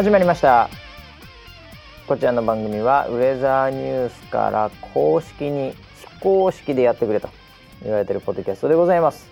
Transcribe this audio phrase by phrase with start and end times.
[0.00, 0.70] 始まりました。
[2.06, 5.74] こちらの番組はウェザーニュースから公式に
[6.14, 7.28] 非公式でやってくれと
[7.82, 9.28] 言われてるポッドキャストでございます。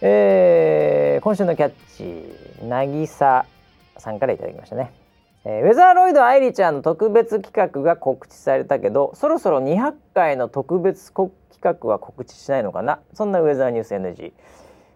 [0.00, 2.24] えー、今週のキャッチ
[2.68, 3.46] 渚さ
[3.96, 4.92] さんからいただきましたね、
[5.44, 13.00] えー、ウェザーロイド愛理ちゃんの特別企画が告知されたけどそろそろ200回の特別企画は告知しないのかな？
[13.12, 14.34] そんなウェザーニュース NG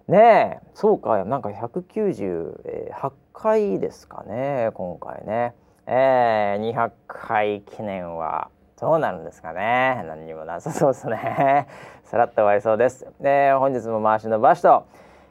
[0.08, 0.66] ねえ。
[0.74, 1.24] そうか。
[1.24, 4.70] なんか198回ですかね。
[4.74, 5.54] 今回ね。
[5.86, 8.48] えー、200回記念は。
[8.80, 10.02] どうなるんですかね。
[10.08, 11.68] 何にもなさそうですね。
[12.02, 14.84] さらっと終わりそうです、えー、本日も回しのバシと、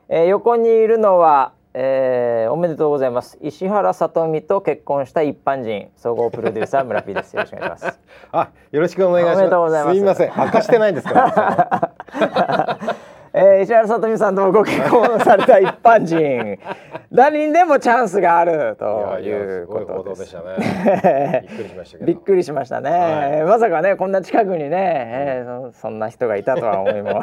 [0.08, 3.38] えー、横にいるのはえー、おめでとうございます。
[3.42, 5.90] 石原さとみと結婚した一般人。
[5.96, 7.34] 総合プロデューサー村 P です。
[7.34, 8.00] よろしくお願いします。
[8.34, 9.84] あよろしくお願いします。
[9.84, 9.94] す。
[9.94, 10.32] みません。
[10.36, 11.92] 明かしてないんですか
[13.42, 16.60] えー、石原さとみさんとご結婚された一般人。
[17.12, 20.36] 誰にでもチャンスがあるということです。
[20.36, 27.22] ね、 びっくりしましたびっくりしましたね、はい、まさかねこんな近くにね、えー、そんな人がいたとは思いも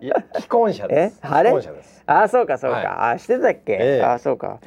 [0.00, 1.20] いや既婚者です。
[1.22, 1.52] あれ？
[2.06, 4.58] あそうかそうか、はい、あしてたっけ、えー、あそうか。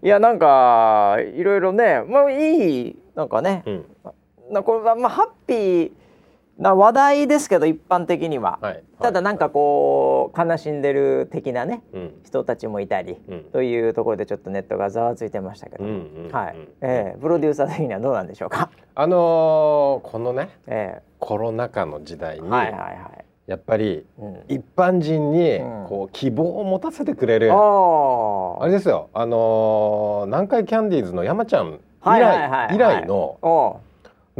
[0.00, 3.84] いやなんかいろいろねまあいいなんかね、うん、
[4.50, 5.99] なこれはまあハッピー
[6.60, 15.90] な話題ですけど一般的には、はい、ただなんかこう悲しんでる的なね、うん、人たちもいたり、うん、というところでちょっとネットがざわついてましたけど、うん
[16.26, 18.70] うん、はい、えー、プロデューサー的にはどうなんでしょうか？
[18.94, 24.04] あのー、このね、えー、コロナ禍の時代に、はいはいはい、やっぱり
[24.48, 33.80] 一般人にこう希望を持たせてくれる、あれですよ、あのー、南海キャンディーズの山ちゃん以来,、はいはいはいはい、以来の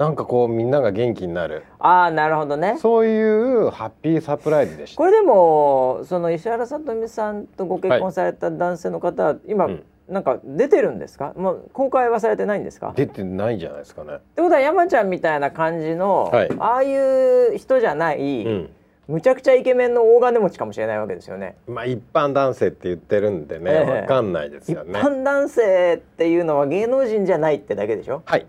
[0.00, 1.62] なんかこうみんなが元気になる。
[1.78, 2.78] ああなるほどね。
[2.78, 4.96] そういうハッピーサプライズでした。
[4.96, 11.34] これでもその石原さとみさんとご結婚された男性の方、はい、今、うん、なんか出てるんですか？
[11.36, 12.94] もう公開はされてないんですか？
[12.96, 14.14] 出てないんじゃないですかね。
[14.14, 18.70] ってことは山ちゃんみたいな感じの、はい、ああいう人じゃない、うん。
[19.06, 21.56] むちゃくちゃイケメンの大金持ちかもしれないわけですよね。
[21.68, 24.06] まあ一般男性って言ってるんでね、わ、え。
[24.06, 24.98] かんないですよね。
[24.98, 28.22] 一般男性っていうのは芸能人じゃないってだけでしょ？
[28.24, 28.46] はい。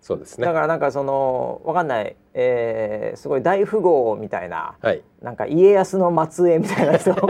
[0.00, 0.46] そうですね。
[0.46, 7.14] だからなんかそのわかんない、えー、すごい大富豪みたいな、はい、なんか家康の末裔みたいな人。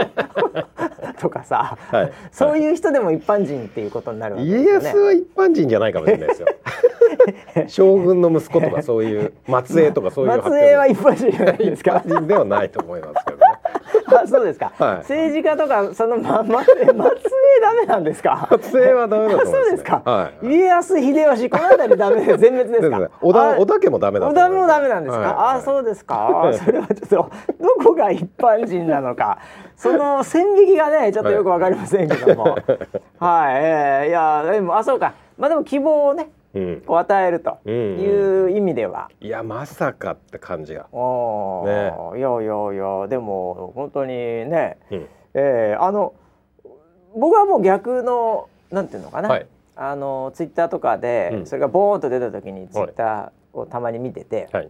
[1.19, 6.47] とかさ、はい、そういう人でも一般人っていうことになるわけですよ、ね、家康は一般人じゃないかもしれないですよ。
[7.67, 9.33] 将軍の息子とかそういう
[9.65, 12.03] 末裔とかそういう末裔は一般人じゃないですか。
[12.05, 13.37] 一般人ではないと思いますけど。
[13.37, 13.46] ね
[14.21, 16.85] あそうですか、 はい、政治家とかそのまま末裔
[17.61, 18.47] ダメなんですか？
[18.61, 23.09] 末裔はダメだね、そうですか、はい、家康秀吉この辺りダメ全滅ですか？
[23.21, 26.51] 織田織田家もダメだ織田もダメなんですか、はい、あそうですか。
[26.53, 29.39] それはちょっとどこが一般人なのか。
[29.75, 32.43] その線引きがねちょっとよくわかりませんけども。
[33.19, 35.13] はい、えー、いやでもあそうか。
[35.37, 36.29] まあでも希望をね
[36.85, 46.13] こう与えるという意味では、うんうん、いやまさかって感じが、ね、いやいやいやでも本当にね、うん、えー、あの
[47.15, 54.69] 僕はもう逆のなんていうのかな、はい、あのツイッターとかで、うん、それがボーンと出た時にツイッターをたまに見てて、はい、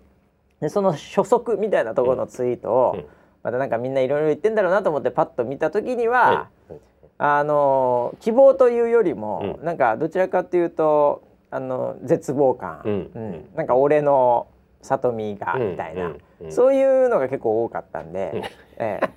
[0.62, 2.98] でその初速みたいなところのツイートを、
[3.44, 6.80] またなんかみんないろいろ言ってんだろうなと思ってパッと見た時には、はい、
[7.18, 14.48] あの希望というよりも、うん、なんかどちらかというとあの絶望感、うん、うん、なんか俺の
[14.82, 19.10] 里見がみたいな、うん、そういうのが結構多かったんで、ええ、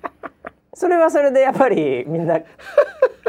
[0.75, 2.39] それはそれでやっぱりみんな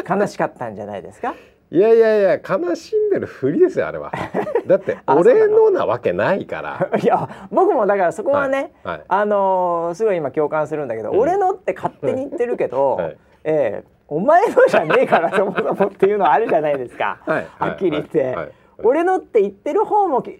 [0.09, 1.35] 悲しかったんじゃないですか？
[1.71, 4.11] いやいやいや悲しんでるふりですよあれは。
[4.67, 6.89] だって俺のなわけないから。
[7.01, 8.97] いや僕もだからそこはね、はい。
[8.97, 18.60] はい、あのー、すごい今共感するんだけど、うん、俺のって勝手に言ってるけど、はい、えー、お前のじゃねえからそもそもっていうのはあるじゃないですか、はい、はっきり言って。
[18.83, 20.31] 俺のって言ってる方も気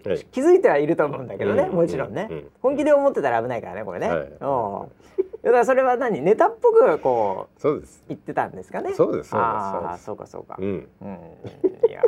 [0.42, 2.30] づいてはいると思うんだけどね、もちろんね、
[2.62, 4.30] 本気で思ってたら危ないからねこれね、はい、
[5.44, 6.22] だからそれは何？
[6.22, 8.04] ネタっぽくこうそうです。
[8.08, 8.94] 言ってたんですかね？
[8.94, 10.58] そうですそうですああそうかそうか。
[10.60, 11.10] うん、うん、
[11.90, 12.02] いや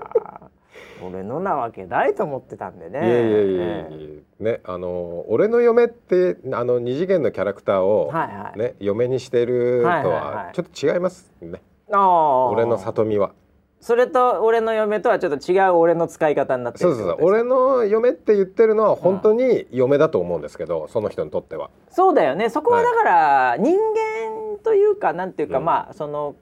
[1.04, 3.00] 俺のなわけないと思ってたんでね。
[3.00, 13.34] いやいやいやいや、ねあの俺の嫁ってあの二次元のキャラクターを、はいはい、ね嫁にしてるとはちょっと違いますね、ああ俺の里見は
[13.84, 17.18] それと俺の嫁とはちょっと違う俺の使い方になってるそうそうそう。
[17.20, 21.70] 俺の嫁って言ってるのは本当に嫁だと思うんですけど、うん、その人にとっては。
[21.90, 22.50] そうだよね。
[22.50, 26.38] そこはだから人間というか、なんていうか、まあその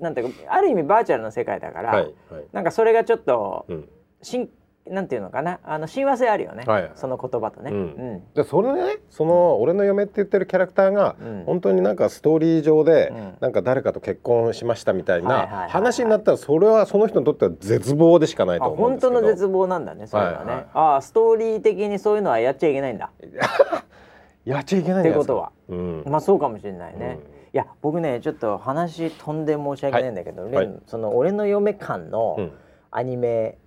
[0.00, 3.88] なんていうかある意味バーチャルの世界だから、はいはい、なんかそれがちょっと、うん、
[4.22, 4.48] しん
[4.90, 5.60] なんていうのかな？
[5.64, 7.70] あの親和性あるよね、はい、その言葉とね。
[7.70, 19.12] うん、でそれねその、俺の嫁って言ってるキャラクターが、うん、本当になんかストーリー上で、うん、なんか誰かと結婚しましたみたいな話になったらそれはその人にとっては絶望でしかないと思うんですけど。
[19.12, 23.10] 本当の絶望なんだねそれはね、はいはい、ああストーリー的にそういうのはやっちゃいけないんだ。
[24.44, 27.20] やっちゃいけないってことは、うん、まあそうかもしれないね。
[27.52, 32.50] いや僕ねちょっと話飛んで申し訳ないんだけど、はい、その俺の嫁感の
[32.90, 33.58] アニメ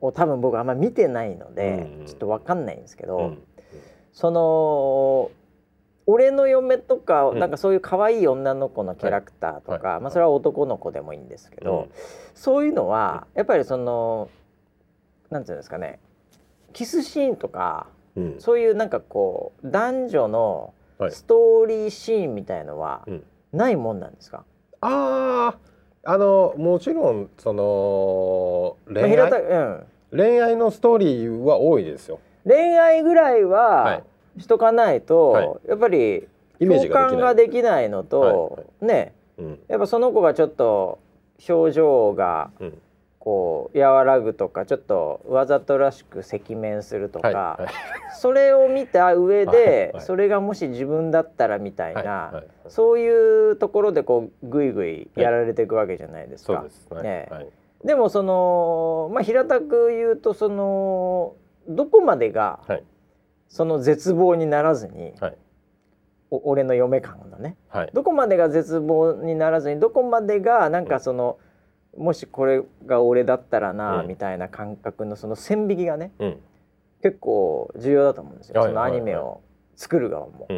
[0.00, 3.38] を多分僕あんま見てないので、ちょっと分かんないんですけど、うん、
[4.12, 5.30] その
[6.06, 11.88] 俺の嫁とか、なんかそういう可愛い女の子のキャラクターとか、まあそれは男の子でもいいんですけど、
[12.34, 14.28] そういうのはやっぱりその
[15.30, 16.00] なんていうんですかね
[16.72, 17.86] キスシーンとか、
[18.38, 20.74] そういうなんかこう男女の
[21.10, 23.06] ストーリーシーンみたいのは
[23.52, 24.44] ないもんなんですか、
[24.82, 25.58] うん、ああ
[26.04, 32.20] あのもちろんその恋愛、うん、恋愛のストーリーは多いですよ。
[32.44, 34.02] 恋愛ぐらいは
[34.38, 36.28] しとかないと、はい、やっぱり
[36.60, 40.98] 共感ができないのと、はい、ね、うん、やっぱその子がちょっと
[41.48, 42.78] 表情が、うん
[43.24, 47.72] こう和らぐとかちょっとわざとらしく赤面するとか、はいはい、
[48.18, 56.66] それを見た上で、 はい、それがもし自分だったらみたいな、そういうところでこうぐいぐいやられていくわけじゃないですか。
[56.90, 57.28] でね
[57.82, 61.34] でもその、まあ、平たく言うとその
[61.66, 62.60] どこまでが、
[63.48, 65.14] その絶望にならずに、
[66.30, 67.56] お俺の嫁感のね、
[67.94, 71.38] どこまでが絶望にならずにどこまでがなんかその。
[71.96, 76.40] もしこれが俺だったらな、みたいな感覚のその線引きがね、うん、
[77.02, 79.40] 結構重要だと思うんですよ、そのアニメを
[79.76, 80.48] 作る側も。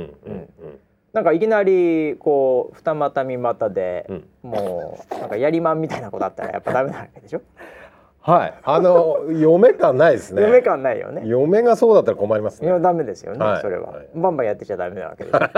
[1.12, 4.06] なんかいきなりこう二股三股で、
[4.42, 7.40] もうなんかやりまんみたいな子だったらやっぱダメなわけでしょ？
[8.20, 10.42] はい、あの嫁感ないですね。
[10.42, 11.22] 嫁感ないよね。
[11.24, 12.66] 嫁がそうだったら困りますね。
[12.66, 15.38] いやダメですよね、はい、それは、はい、バンバンやってちゃダメなわけでしょ。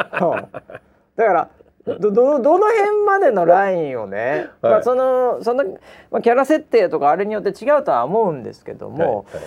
[1.16, 1.48] だから
[1.96, 5.64] どどどの辺までのラインをね、はい、まあ、そのその、
[6.10, 9.44] まあ、キャラ設定とかあれによって違うとは思うんですけども、はいはい、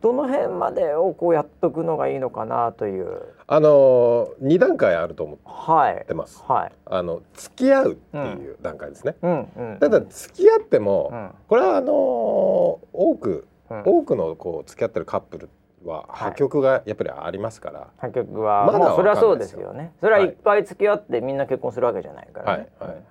[0.00, 3.22] どの辺までをこうやっとくのがいいのかなという。
[3.46, 6.42] あの2段階あると思ってます。
[6.46, 9.16] はい、あの付き合うっていう段階ですね。
[9.22, 9.72] うんうん。
[9.72, 15.50] うん、ただ付き合っても、うん、これはあの多く、多くのこう付き合ってるカップル
[15.84, 19.92] は破局がやっぱりありますから、破局はまだそれはそうですよね。
[20.00, 20.26] それはい。
[20.26, 22.58] っぱい付き合ってみんな結婚するわけじゃないから。
[22.58, 23.04] ね、はいはいはい、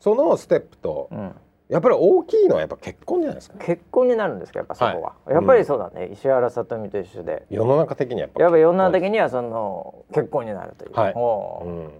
[0.00, 1.34] そのステップと、うん、
[1.68, 7.46] やっぱり大きいのはやっぱ結婚じゃないですか、結婚になるんですかやっぱそこは、はい、やっぱりそうだね、うん、石原さとみと一緒で。
[7.50, 11.12] 世の中的にはやっぱやっぱ世の中的にはその結婚になるという、はい。
[11.14, 11.68] う。
[11.68, 11.90] ん、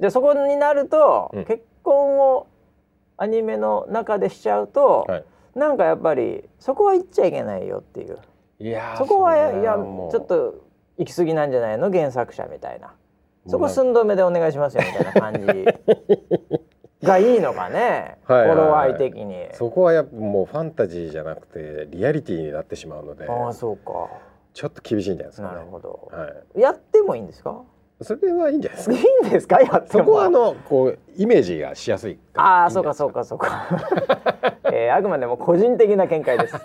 [0.00, 2.46] でそこになると、結婚を
[3.16, 8.18] アニメの中でしちゃうと、はい、なんかやっぱりそこは言っちゃいけないよっていう
[8.60, 10.64] いやそこはいやちょっと
[10.98, 11.90] 行き過ぎなんじゃないの？
[11.90, 12.94] 原作者みたいな。
[13.46, 15.64] そこ寸止めでお願いしますよみたいな感じ。
[17.06, 18.16] がいいのかね？
[18.24, 19.48] はい、頃合い的に。
[19.52, 24.08] そこはやっぱもうファンタジーじゃなくてリアリティになってしまうのでああそうか。
[24.54, 27.60] ちょっと厳しいんじゃないですか、ね、なるほど、はい、やってもいいんですか？
[28.04, 28.96] それはいいんじゃないですか。
[28.96, 30.24] いいんですか、やそこは。
[30.24, 32.18] あのこうイメージがしやすい。
[32.34, 33.66] ああ、そうかそうかそうか。
[34.72, 36.56] えー、あくまでも個人的な見解です。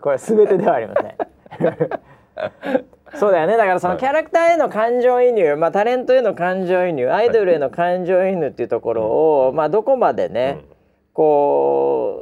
[0.00, 1.14] これすべてではありません。
[3.14, 3.56] そうだよね。
[3.56, 9.04] だからそのキャラクターへの感情移入、まあ、タレントへの感情移入アイドルへの感情移入っていうところ
[9.48, 10.64] を、まあ、どこまでね、
[11.12, 12.20] こ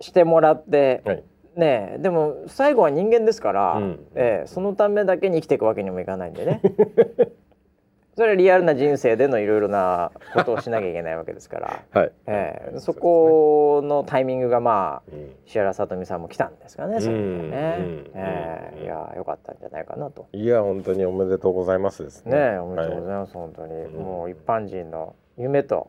[0.00, 1.24] うしてもらって、はい、
[1.56, 6.62] ねでも最後は人間ですから、うん、えー、そのためだけに生きていくわけにもいかないんでね。
[8.14, 12.12] それはリアルな人生でのいろいろなことをしなきゃいけないわけですから、 はい。
[12.26, 18.10] えー、そこのタイミングがまあ、うん、石原さとみさんも来たんですかね、それね、うん。
[18.14, 20.26] えー、いや良かったんじゃないかなと。
[20.32, 22.52] いや本当におめでとうございますですね。
[22.52, 25.88] ねおめでとうございます、はい、本当に、うん、もう一般人の夢と、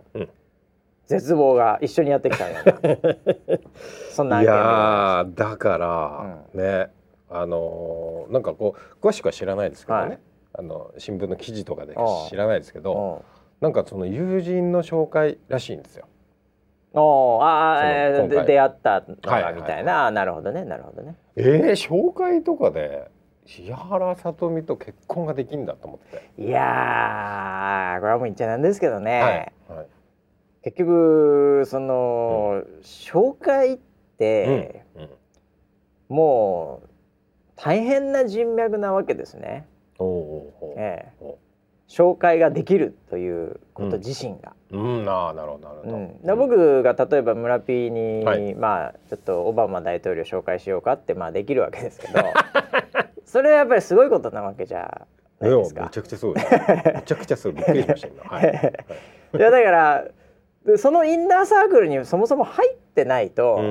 [1.08, 3.60] 絶望が一緒にやってきたような。
[4.12, 6.90] そんないやだから、ね
[7.30, 10.20] あのー、なんかこう詳しくは知らないですけどね、はい
[10.54, 11.96] あの新聞の記事とかで
[12.30, 13.26] 知らないですけど
[13.60, 16.08] なんかその友人の紹介らしいんですよ。
[16.96, 21.16] おああ、えー、出会ったのがみたいな、なるほどねなるほどね。
[21.36, 23.10] えー、紹介とかで
[23.46, 26.30] 石原さとみと結婚ができんだと思って。
[26.38, 29.88] いやこれはもう言っちゃなんですけどね、はいはい、
[30.64, 33.78] 結局その、うん、紹介っ
[34.18, 35.10] て、うんうん、
[36.10, 36.90] もう
[37.56, 39.68] 大変な人脈なわけですね。
[40.78, 41.36] ええ、
[41.88, 44.54] 紹介ができるということ自身が。
[44.72, 52.20] うん、うん、あなるほどなるほど、うん、僕が例えば村 P に、はい、まあちょっとオバマ大統領紹介しようかってまあできるわけですけど
[53.26, 55.08] それはやっぱりすごいことなわけじゃ
[55.40, 55.84] ないですか。
[55.84, 58.24] めちゃくちゃそうです、めちゃくちゃそうびっくりしました今。
[58.24, 58.74] はい、
[59.38, 60.06] いやだから
[60.78, 63.68] そのインナーサークルにそもそも入ってないと、うんうん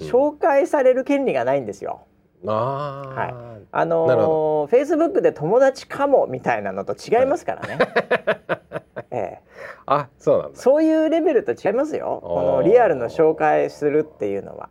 [0.00, 2.02] うん、紹介される権利がないんですよ。
[2.46, 3.34] あはい、
[3.70, 7.78] あのフェイスブックで友達かもみたいなのと違いますからね。
[9.12, 9.40] ええ、
[9.86, 12.20] あそうなんそういうレベルと違いますよ。
[12.22, 14.70] このリアルの紹介するっていうのは。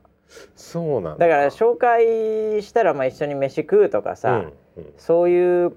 [0.55, 1.27] そうなんだ。
[1.27, 5.73] から紹介したらまあ一緒に飯食うとかさ、うんうん、そういう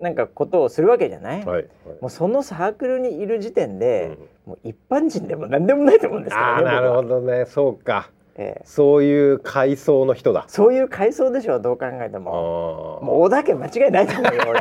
[0.00, 1.66] なんかことをするわけじゃない、はいはい、
[2.00, 6.64] もうそのサークルにいる時点で、うん、もう一般人でも何でもないと思うんですからね。
[6.64, 7.46] なるほどね。
[7.46, 8.10] そうか。
[8.38, 10.44] ええ、そういう階層の人だ。
[10.48, 13.00] そういう階層でしょどう考えても。
[13.02, 14.60] もう織田家間違いないと思うよ俺。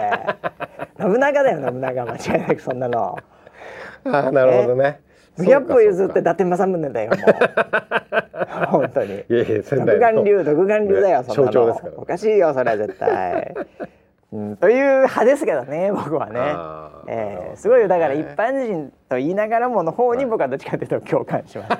[1.11, 3.17] 信長だよ信長間違いなくそんなの。
[4.05, 5.01] あなるほどね。
[5.37, 8.65] 100歩譲って伊達政宗だよもう。
[8.71, 9.13] 本当に。
[9.13, 11.79] いやいや独眼竜独眼竜だよそんなの。
[11.97, 13.55] おかしいよそれは絶対。
[14.31, 16.39] うん、という派ですけどね僕はね、
[17.07, 21.77] えー、すごいだから一般人と言いながらもの方に僕はどっちかというと共感します、ね、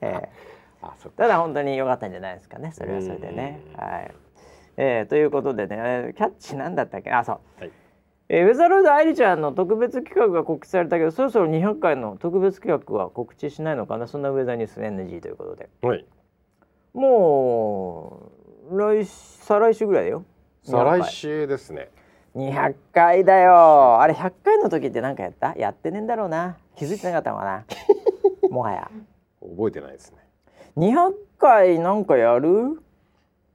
[0.00, 0.28] えー、
[1.16, 2.72] ただ本当に良かったんじゃないですかね。
[2.72, 3.60] それはそれでね。
[3.76, 4.14] はい、
[4.76, 7.10] えー、ということでねキャッチなんだったっけ？
[7.10, 7.72] あそう、はい。
[8.28, 14.06] えー、ウェザーロイド愛理ちゃんの特別企画が告知されたけどそろそろ200回の特別企画は告知しないのかな？
[14.06, 16.04] そんなウェザーニュース NG ということで、はい、
[16.94, 18.30] も
[18.70, 20.24] う来再来週ぐらいだよ。
[20.62, 21.90] 再来週ですね。
[22.34, 24.00] 200回だよ。
[24.00, 25.54] あれ100回の時って何かやった？
[25.56, 26.56] やってねえんだろうな。
[26.76, 27.64] 気づいてなかったのかな？
[28.50, 28.90] もはや。
[29.42, 30.18] 覚えてないですね
[30.76, 32.82] 200回なんかやる？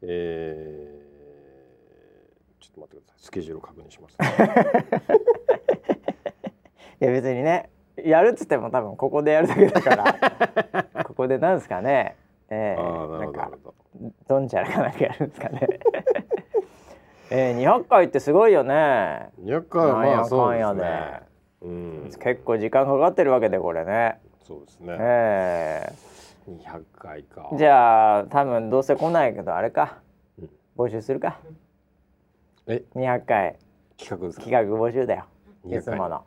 [0.02, 3.22] えー、ちょっと待ってください。
[3.24, 4.16] スケジュール確認します、
[7.02, 10.16] いや別にねやるっつっても多分ここでやるだけだから
[11.04, 12.16] ここでなんですかね。
[12.50, 13.52] ええー、なんか
[14.28, 14.40] ど。
[14.40, 15.68] んちゃらかなんかやるんですかね。
[17.32, 19.30] えー、200回ってすごいよね。
[19.44, 21.22] 200回はまあそうですね、
[21.62, 24.20] うん、結構時間かかってるわけでこれね。
[24.42, 24.98] そうですね。
[25.00, 25.96] ええー、
[26.58, 30.00] 200回かじゃあ多分どうせ来ないけどあれか、
[30.40, 31.40] うん、募集するか。
[32.68, 33.58] え？200回
[33.98, 35.26] 企画企画募集だよ。
[35.66, 35.82] い。
[35.82, 36.24] つもの。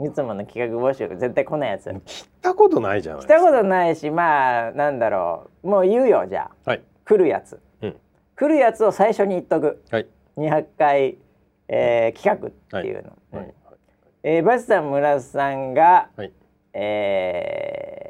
[0.00, 1.08] いつもの企画募集。
[1.08, 1.92] 絶対来ないやつ。
[2.04, 5.68] 来たことないじゃない来たことないしまあなんだろう。
[5.68, 7.96] もう言うよじゃあ、はい、来るやつ、うん、
[8.36, 9.82] 来るやつを最初に言っとく。
[9.90, 10.06] はい。
[10.36, 11.18] 200回、
[11.68, 13.10] えー、企画っていうの。
[13.32, 13.46] はい。
[13.46, 13.54] はい。
[14.22, 16.32] えー、バシさん村さんが、はい、
[16.72, 18.09] え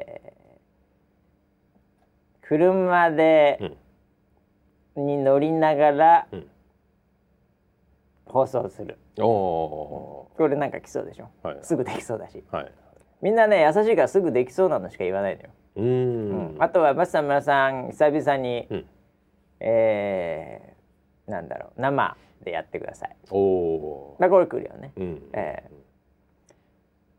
[2.51, 3.59] 車で、
[4.95, 6.47] うん、に乗りながら、うん、
[8.25, 8.97] 放送する。
[9.19, 12.71] おこれなんか来そうでしょ、はい、すぐできそうだし、はい、
[13.21, 15.49] みんなね優しいからすぐできそうなのしか言わないのよ。
[15.77, 18.85] うん、あとはバシさん村さん久々に、うん、
[19.61, 23.15] えーなんだろう生でやってください。
[23.29, 24.17] おお。
[24.19, 24.91] だこれ来るよね。
[24.97, 26.51] うん、えー、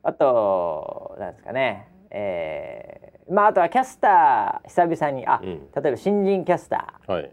[0.03, 1.89] あとなんですかね。
[2.11, 7.31] えー、まああとはキャスター久々にあ、うん、例えば新人キャスター、はい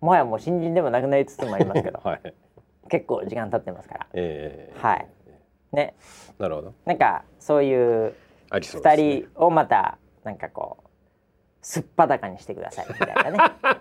[0.00, 2.34] もはやもう新人でもなくなりつつもありますけど、 はい、
[2.88, 5.06] 結構時間経ってますから、えー、はい。
[5.72, 5.94] ね。
[6.38, 6.74] なるほど。
[6.84, 8.14] なんかそういう
[8.52, 10.86] 二人をまたなんかこう
[11.62, 13.38] すっぱだかにしてくださいみたいなね。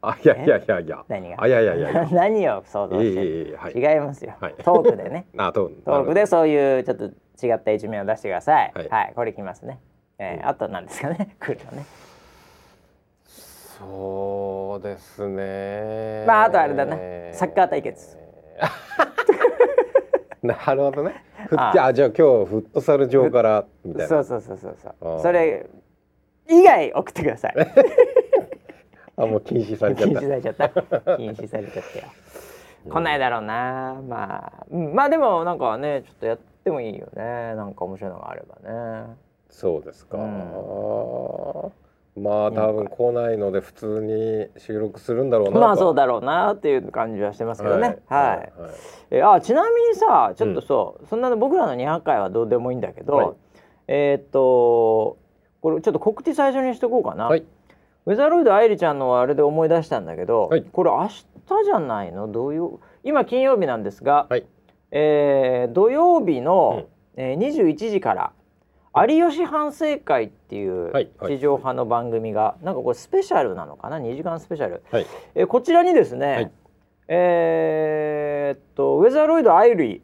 [0.00, 1.04] あいやいやいやいや。
[1.08, 1.42] 何が？
[1.42, 2.06] あいやいやいや。
[2.12, 5.26] 何を想像して、えーはい、違いますよ、はい、トークでね。
[5.36, 6.14] あトーク。
[6.14, 7.06] でそういうちょっと
[7.44, 8.72] 違った一面を出してください。
[8.74, 9.80] はい、はい、これきますね、
[10.18, 11.84] えー、うん、あとなんですかね 来るのね。
[13.78, 16.24] そうですね。
[16.26, 16.96] まああとあれだな。
[17.32, 18.18] サッカー対決。
[20.42, 21.24] なるほどね。
[21.56, 24.08] ああじゃあ今日フットサル場からみたいな。
[24.08, 25.20] そうそうそうそうそう。
[25.20, 25.66] それ
[26.48, 27.54] 以外送ってください。
[29.16, 30.20] あもう禁止されちゃった。
[30.20, 31.16] 禁止されちゃった。
[31.16, 32.04] 禁止されちゃったよ。
[32.90, 34.00] 来ないだろうな。
[34.08, 37.54] まあ、うん、まあでもなんかねちょっとやってもいいよね。
[37.54, 40.22] なんか面白いのがあればねそうですか、うん、
[42.22, 47.98] まあ多分来ないので普通に収録するんだろうなまあそうだろうなっていう感じはしてますけどね。
[48.08, 48.36] はい、はい。
[48.36, 48.50] はい、
[49.10, 53.36] えあちなみにさちょっとそう、うん、そんなの僕らの200回はどうでもいいんだけど、はい、
[53.88, 55.18] えー、っと
[55.60, 57.44] これちょっと告知最初にしとこうかな、はい。
[58.06, 61.24] ウェザーロイド愛理ちゃんのあれで思い出したんだけど、はい、これ明日
[61.64, 62.28] じゃないの？
[62.28, 64.46] 土曜今金曜日なんですが、はい、
[64.92, 66.86] えー、土曜日の、
[67.16, 68.32] うん、えー、21時から
[68.94, 70.92] 「有吉反省会」っていう
[71.26, 76.50] 地上波の番組が、はい、なんかこれスペシャルなのかな？2時間スペシャル、はい、えー、こちらにですね、はい、
[77.08, 80.02] えー、っとウェザーロイド愛理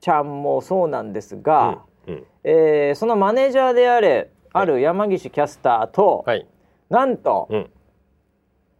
[0.00, 6.46] ちゃんもそうなんですが、うんうん、えー、そのマネージャーであれある山岸キャスターと、はい、
[6.88, 7.70] なんと、うん、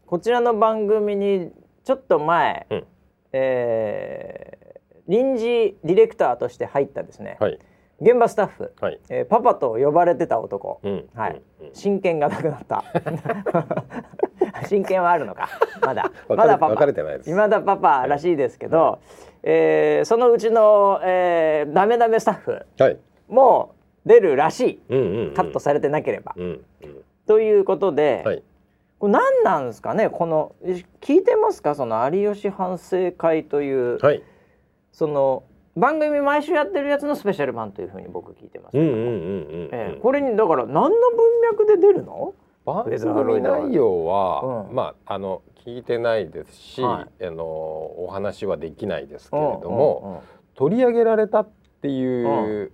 [0.07, 1.53] こちらの番組に
[1.85, 2.85] ちょっと前、うん、
[3.33, 7.59] えー、臨時ディレクターとして入ったですね、はい、
[8.01, 12.83] 現場スタッフ、はい、えー、パパと呼ばれてた男、うん、はい、うん、真剣がなくなった。
[14.67, 15.49] 真剣はあるのか。
[15.83, 16.11] まだ。
[16.29, 16.87] まだパパ。
[17.27, 18.99] 今だパパらしいですけど、はい、
[19.43, 23.75] えー、そのうちの、えー、ダメダメスタッフ、はい、も
[24.07, 26.35] 出るらしい、うんうんうん、カットされてなければ。
[26.37, 28.43] うんうん、ということで、はい、
[28.99, 30.09] これ何なんですかね？
[30.09, 30.53] この
[31.01, 31.75] 聞いてますか？
[31.75, 34.23] その有吉反省会という、はい、
[34.93, 35.43] その
[35.81, 38.77] 番組毎週やってるやつのスペシャル版というふうに僕聞いてます
[40.01, 40.93] これにだから何の文
[41.51, 42.35] 脈で出るの？
[42.67, 50.23] 番組内容は、うん、まああの聞いてないですし、はい、あのお話はできないですけれども、
[50.55, 51.49] 取り上げられたっ
[51.81, 52.71] ていう、うん、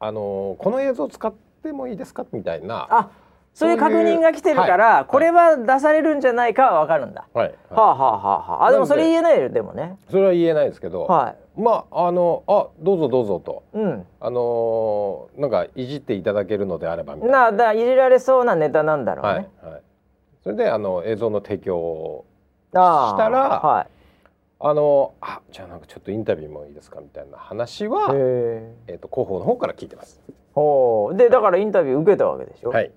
[0.00, 1.32] あのこの映像使っ
[1.62, 2.26] てもいいですか？
[2.32, 3.10] みたいな。
[3.52, 7.26] あそういう確認が来てるから、はい、これは出されるんじゃないかはわかるんだ。
[7.34, 7.54] はい。
[7.68, 8.66] はあはあはあはあ。
[8.68, 9.98] あでもそれ言えないよでもね。
[10.10, 11.04] それは言えないですけど。
[11.04, 11.60] はい。
[11.60, 13.64] まああのあどうぞどうぞと。
[13.72, 14.06] うん。
[14.20, 17.50] あのー、なんかいじっていただけるのであればみたいな。
[17.50, 19.48] なだいじられそうなネタなんだろうね。
[19.62, 19.72] はい。
[19.72, 19.82] はい、
[20.42, 22.24] それであの映像の提供を
[22.70, 22.78] した
[23.28, 23.60] ら。
[23.60, 23.92] はい。
[24.62, 30.20] あのあじゃあなんかちょっとインタビューもいいですかみたいな話はえっ、ー、と広報の方から聞いてます。
[30.52, 32.70] ほうでだからインタビュー受けたわけでしょ？
[32.70, 32.92] はい。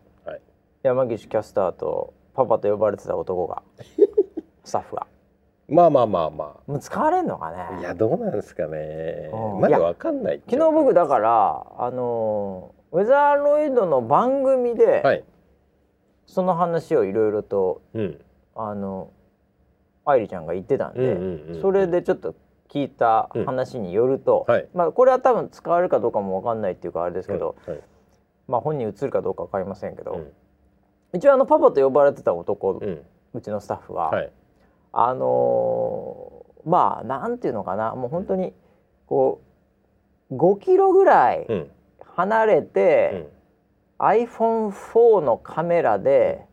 [0.84, 3.64] 山岸キャスターとパパと呼ばれてた男が
[4.66, 5.08] スタッフが。
[5.70, 6.72] まあまあまあまあ。
[6.72, 7.80] もう使われんのかね。
[7.80, 9.32] いやどうなんですかね。
[9.62, 15.24] まだわかんない昨日僕だからあのウェザーロイドの番組で、はい、
[16.26, 18.22] その話をいろいろと、うん、
[18.54, 19.10] あの
[20.04, 22.36] 愛梨ちゃんが言ってたんで、それでちょっと
[22.68, 27.80] 聞いた話によると、うんはい、まあこれは多分使われるかどうかもわかんないっていうかあれですけど、はい、
[28.50, 30.20] まあ本人映るかどうかわかりませんけど。
[31.14, 33.02] うん一応あのパパと呼ばれてた男、うん、
[33.34, 34.32] うちのスタッフは、はい、
[34.92, 38.54] あのー、まあなんていうのかなもう本当に
[39.06, 39.42] こ
[40.32, 41.48] う5キロぐらい
[42.16, 43.28] 離れて、
[44.00, 46.46] うん、iPhone4 のカメラで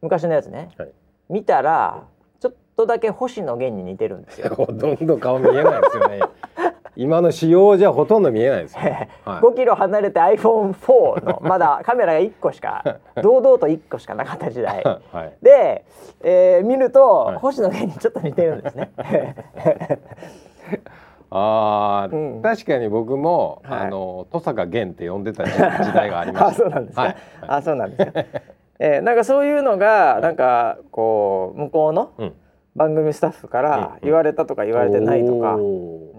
[0.00, 0.92] 昔のやつね、はい、
[1.28, 2.04] 見たら
[2.40, 4.54] ちょっとだけ星野源に似てるんですよ。
[4.56, 6.20] ほとんど顔見えないですよね。
[7.00, 8.80] 今の仕様じゃほとんど見えないですよ、
[9.24, 14.82] はい、5キロ離れて iPhone4 のまだカメラが1個しか堂々と1個しかなかった時代、
[15.12, 15.84] はい、で、
[16.22, 18.90] えー、見ると、はい、星野源にちょっと似てるんですね。
[21.30, 26.46] ああ、うん、確かに僕も、はい、あの登坂源って呼んでた時代がありました。
[26.50, 27.02] あそうなんですか？
[27.02, 28.24] はい、あそうなんですか？
[28.80, 32.10] えー、なんかそういうのがなんかこう向こうの
[32.74, 36.17] 番組スタッフから言われたとか言われてないとか、うん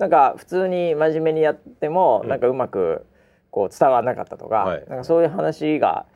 [0.00, 3.04] なんか普通に真面目にやっても、なんかうまく
[3.50, 6.06] こう伝わらなかったとかはい、なんかそういう話が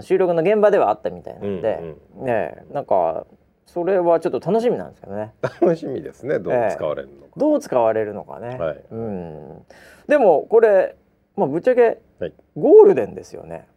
[0.00, 3.24] 収録の現場ではあったみたいなので、うんうん、ねなんか
[3.66, 5.32] それはちょっと楽しみなんですけどね。
[5.42, 6.40] 楽しみですね。
[6.40, 9.64] どう使われるのか、えー、どう使われるのかね、はい、うん、
[10.08, 10.96] でもこれ、
[11.36, 12.00] まあ、ぶっちゃけ
[12.56, 13.68] ゴールデンですよね、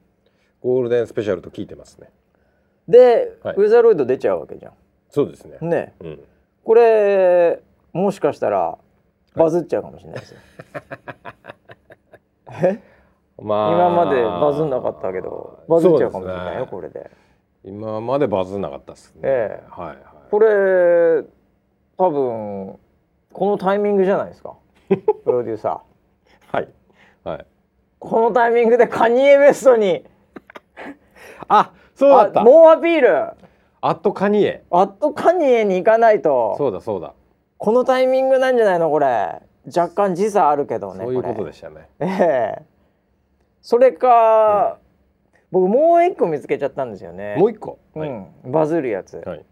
[0.61, 2.09] ゴールデンスペシャルと聞いてますね。
[2.87, 4.73] で、はい、ウェザーロイド出ちゃうわけじゃん。
[5.09, 5.57] そうですね。
[5.61, 6.23] ね、うん、
[6.63, 7.59] これ
[7.93, 8.77] もしかしたら
[9.37, 10.39] バズっちゃうかもしれないですよ。
[12.63, 12.79] え？
[13.39, 17.11] まあ、今までバズんなかったけどバズっちゃうかもしれないよ、ね、これで。
[17.63, 19.21] 今までバズんなかったっすね。
[19.23, 19.97] ええはいはい。
[20.31, 21.23] これ
[21.97, 22.79] 多分
[23.33, 24.55] このタイミングじゃないですか？
[24.89, 26.57] プロデューサー。
[26.57, 26.69] はい
[27.23, 27.45] はい。
[27.99, 30.05] このタイミングでカニエ・ベストに
[31.47, 33.31] あそうだった猛アピール
[33.81, 37.13] アットカニエアットカニエに行かないとそうだそうだ
[37.57, 39.41] このタイミングなんじゃないのこれ。
[39.75, 41.89] 若干時差あるけどねそういうことでしたね。
[41.99, 42.61] ええ。
[42.61, 42.63] ー、
[43.61, 44.77] それか、
[45.33, 47.35] うん、僕もう一個見つけちゃったんですよね。
[47.37, 48.11] もう一個、はい、う
[48.47, 49.45] ん、バズるやつ、はい、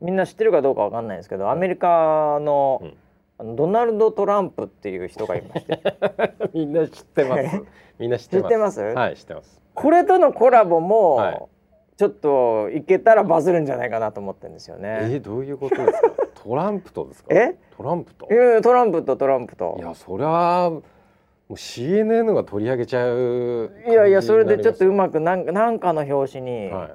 [0.00, 2.96] みんな知ってるかどうかわかんないですけどアメリカの、うん。
[3.38, 5.80] あのドナルド・トランプっていう人がいまして。
[6.52, 7.62] みんな知ってます。
[7.98, 8.80] みんな知ってます？
[8.80, 9.60] はい知ってます。
[9.74, 11.42] これとのコラボも、はい、
[11.96, 14.98] ちょっといけたらバズるんじゃないかなと思ってるんですよね。
[15.10, 16.10] えどういうことですか？
[16.42, 17.34] トランプとですか？
[17.34, 17.54] え？
[17.76, 18.26] トランプと？
[18.62, 19.76] トランプとトランプと。
[19.78, 20.80] いやそりゃも
[21.50, 26.90] う CNN が取り上げちゃういやいやそれでちょっとうまくなんなんかの表紙に、はい、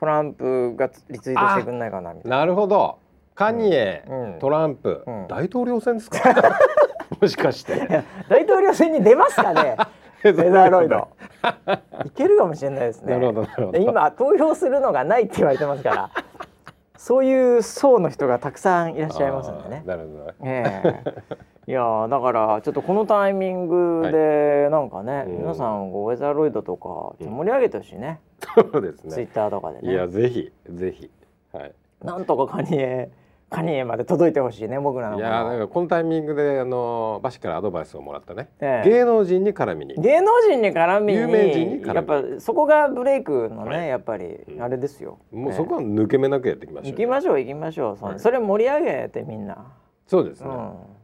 [0.00, 2.38] トランプがリツイートしてくんないかなみたいな。
[2.38, 2.98] なるほど。
[3.34, 6.18] カニエ、うん、トランプ、うん、大統領選ですか？
[7.20, 8.04] もしかして。
[8.28, 9.76] 大統領選に出ますかね
[10.24, 11.08] レザーロイド
[12.04, 16.10] いけるかもしれないですねなるほどなるほど今投票するのがないって言われてますから
[16.98, 19.84] そういう層の人がたくさんいらっしゃいますんでね。
[19.86, 20.34] なるほど。
[20.42, 28.20] ええー、いやだからちょっとこのタイミングでなんかね、はい、皆さんウェザーロイドとか盛り上げてほしいね。
[28.42, 29.12] そうですね。
[29.12, 29.92] ツイッターとかでね。
[29.92, 31.08] いやぜひぜひ
[31.52, 31.72] はい。
[32.02, 33.10] なんとかカニエ
[33.50, 39.94] カニエまで届いてほしいね僕らのいやだからこのタイミングであのバシからアドバイスをもらったね、ええ、芸能人に絡みに。
[39.94, 47.96] 芸能人に絡みに有名人にやっぱそこがブレイクのね、はい、やっぱりあれですよ、うん、もうそこは抜け目なくやっていきましょう、行きましょう行きましょう。
[47.96, 49.72] そ,、はい、それ盛り上げてみんな。
[50.06, 50.97] そうですね、うん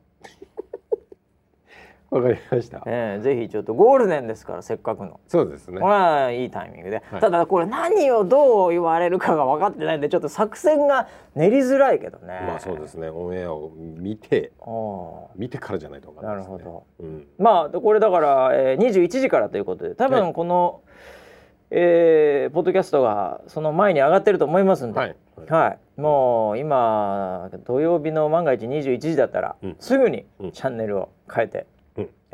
[2.14, 2.81] わかりました。
[2.87, 5.18] ええー、ぜひちょっとゴールデンですからせっかくの。
[5.27, 5.81] そうですね。
[5.81, 12.40] これはいいタイミングで、はい、ただこれ何をどう言われるかが分かってないんでちょっと作戦が練りづらいけどね。
[12.46, 13.09] まあそうですね。
[13.09, 14.53] オンエアを見て、
[15.35, 16.87] 見てからじゃないと分かんないです、ね、なるほど。
[17.00, 20.92] うん、まあこれだから、えー、21時からということで多分この、は
[21.77, 25.16] い、えー、ポッドキャストがその前に上がってると思いますんで、はい、
[25.48, 31.66] はい、もう今土曜日の万が一21時だったら、うん、すぐにチャンネルを変えて。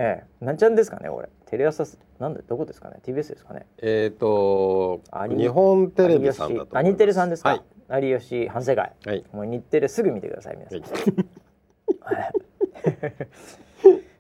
[0.02, 1.28] ええ、なんちゃんですかね、これ。
[1.44, 1.84] テレ朝、
[2.18, 3.66] なんで、どこですかね、TBS ですかね。
[3.82, 5.02] えっ、ー、と、
[5.36, 7.62] 日本テレビさんだとあ、日テレさんですか？
[7.88, 8.92] はい、有吉反省会。
[9.04, 10.80] はい、もう日テレすぐ見てください、皆さん。
[10.80, 12.32] はい、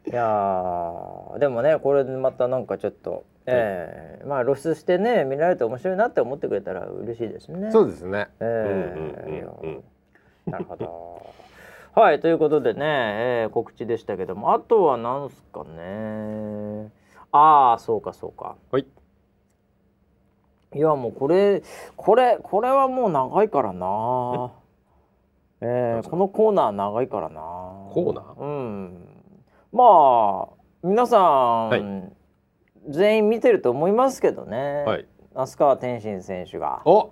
[0.10, 3.24] いやでもね、これまたなんかちょっと。
[3.46, 7.70] ええー、まあ露出してね見られて面白いなって思ってくれたら嬉しいですね。
[7.72, 8.28] そうですね。
[8.38, 8.94] え
[9.26, 11.26] えー、なるほど。
[11.92, 14.54] はいということでね、えー、告知でしたけども。
[14.54, 16.90] あとは何すかね。
[17.32, 18.56] ああそうかそうか。
[18.70, 18.86] はい。
[20.72, 21.64] いやもうこれ
[21.96, 24.52] これこれはもう長いからな。
[25.62, 27.40] えー、このコーナー長いからな。
[27.90, 28.40] コーナー？
[28.40, 29.08] うん。
[29.72, 30.48] まあ
[30.82, 32.12] 皆さん、はい、
[32.88, 36.82] 全員見てると思いますけどね、はい、那須川天心選手が。
[36.84, 37.10] お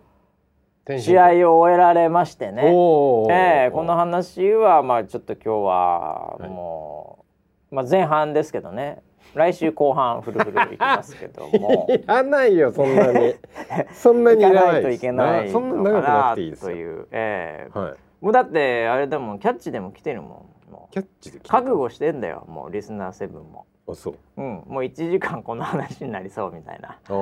[0.96, 7.24] 試合を終えられましてね、えー、この話はまあちょっと今日はも
[7.72, 9.02] う、はい、まあ前半ですけどね。
[9.34, 11.86] 来週後半フルフルいきますけども。
[11.92, 13.34] いらないよそんなに。
[13.92, 20.92] そんなにいらないといけないそんな長くなくていいですという、えー、はい、もうだってあれでもキャッチでも来てるもんもう。
[20.92, 23.66] キャッチで覚悟してんだよもうリスナーセブンも。
[23.88, 27.14] あそう、うん、もう1時間この話になりそうみたいな、えー、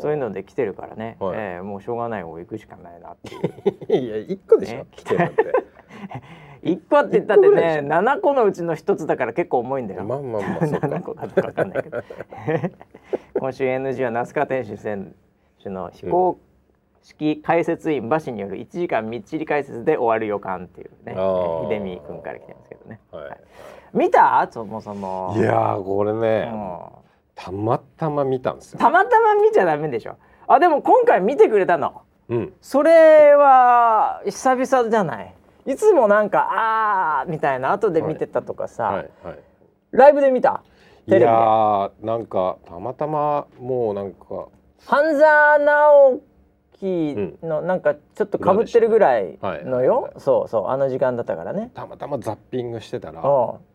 [0.00, 4.00] そういうので来てるからね、はい、えー、もうしょうがない方行くしかないなっていう。
[4.04, 5.52] いや1個でしょ、ね、来てるって。
[6.62, 10.04] 1個って言ったってね7個のうちの1つだから結構重いんだよ。
[10.04, 12.02] まあまあまあそう7個かどうか分かんないけど。
[13.38, 15.14] 今週 NG は那須川天心選
[15.62, 16.38] 手の飛行
[17.08, 21.14] 式解説員馬氏による1時間みっちり解説で終わる予感っていうね。
[21.14, 23.38] 秀美君から来てますけどね、はい、はい。
[23.94, 24.46] 見た？
[24.50, 25.34] そもそも。
[25.34, 26.78] いやこれね、うん、
[27.34, 28.78] たまたま見たんですよ。
[28.78, 30.16] たまたま見ちゃダメでしょ。
[30.46, 35.34] あでも今回見てくれたの、うん、それは久々じゃない。
[35.64, 39.08] いつもなんかあーみたいな後で見てたとかさ、はいはい。
[39.28, 39.38] はい、
[39.92, 40.62] ライブで見た？
[41.06, 41.24] テレビで？
[41.24, 44.48] いやなんかたまたまもうなんか。
[44.86, 46.20] 半沢直
[46.80, 51.70] 樹のなんかちょっとかぶってるぐらいのよ、はい、そうそうあの時間だったからね。
[51.74, 53.22] たまたまザッピングしてたら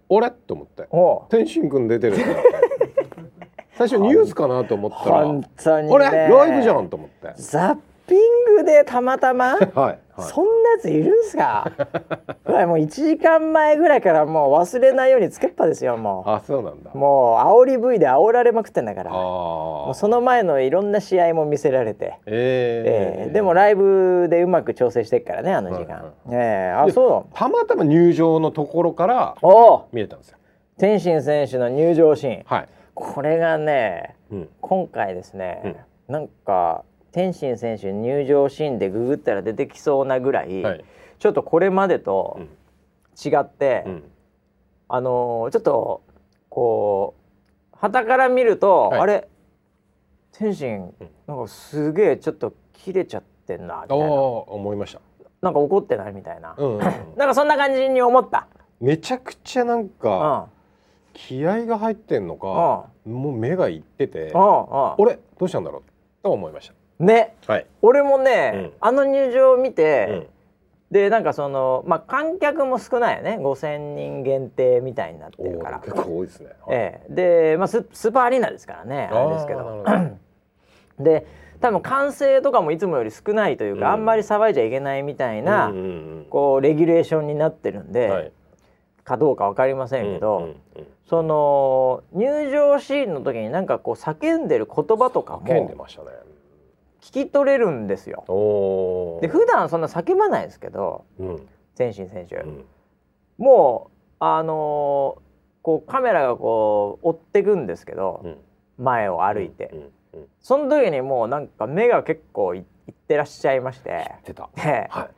[0.09, 0.87] 俺と思って。
[1.29, 2.17] 天心君出てる
[3.75, 6.27] 最初ニュースかなと思ったら本当に、ね、あれ？
[6.27, 7.33] ライブじゃんと思って。
[7.35, 11.71] ザッピングでたまたま、はいはい、そんなやついるんすか？
[12.67, 16.29] もう1時間前ぐらいからもう忘れないようにつけっぱですよもう。
[16.29, 16.91] あそうなんだ。
[16.93, 19.11] もう煽り V で煽られまくってんだから。
[19.11, 27.35] もうその前のいろんな試合も見せられて、えー、えー、でもライブでうまく調整してっからねあの時間、はいはい、えー、あそう。
[27.37, 29.35] たまたま入場のところから
[29.91, 30.37] 見えたんですよ。
[30.77, 35.61] 天心選手の入場シーン、はい、これがね、うん、今回ですね、
[36.09, 40.85] うん、なんか天心選手入場シーンでググったら出てきそうなぐらい、はい、
[41.19, 42.39] ちょっとこれまでと
[43.23, 44.03] 違って、うん、
[44.89, 46.01] あのー、ちょっと
[46.49, 47.13] こ
[47.71, 49.27] う旗から見ると、はい、あれ？
[50.31, 50.93] 天心
[51.27, 54.05] なんかすげえちょっと切れちゃってんなみたいな。
[54.05, 55.01] 思いました。
[55.41, 56.79] なんか怒ってないみたいな、うんうん、
[57.15, 58.47] なんかそんな感じに思った。
[58.81, 66.23] めちゃくちゃなんか、うん、気合が入ってんのか、うん、もう目がいってて、うん、俺どうしたんだろう？
[66.23, 70.27] と思いましたね、はい、俺もね、うん、あの入場を見て、うん、
[70.91, 73.37] でなんかそのまあ観客も少ないよね。
[73.39, 75.79] 5,000人限定みたいになってるから。
[75.79, 79.83] 結構多いですね、はい、ええ、で、まあス、スーパーアリーナですからねあれですけど。
[80.99, 81.25] で
[81.59, 85.85] 多分歓声とかもいつもより少ないというか、うん、あんまり騒いじゃいけないみたいな、うんうんう
[86.23, 88.31] ん、こうレギュレーションになってるんで、はい、
[89.05, 96.09] かどうか分かりませんけど、うんうんうん、その入場シーンの時になんかこう叫んでる言葉とかも叫んでましたね
[97.03, 98.23] 聞き取れるんですよ。
[99.21, 102.65] で普段そんな叫ばないですけど、うん、前進選手、うん、
[103.37, 105.21] もうあのー、
[105.61, 108.37] こうカメラがこう追ってくんですけど、うん、
[108.77, 109.73] 前を歩いて、
[110.39, 112.63] その時にもうなんか目が結構いっ
[112.93, 114.15] てらっしゃいまして。
[114.23, 114.49] てた。
[114.53, 115.09] は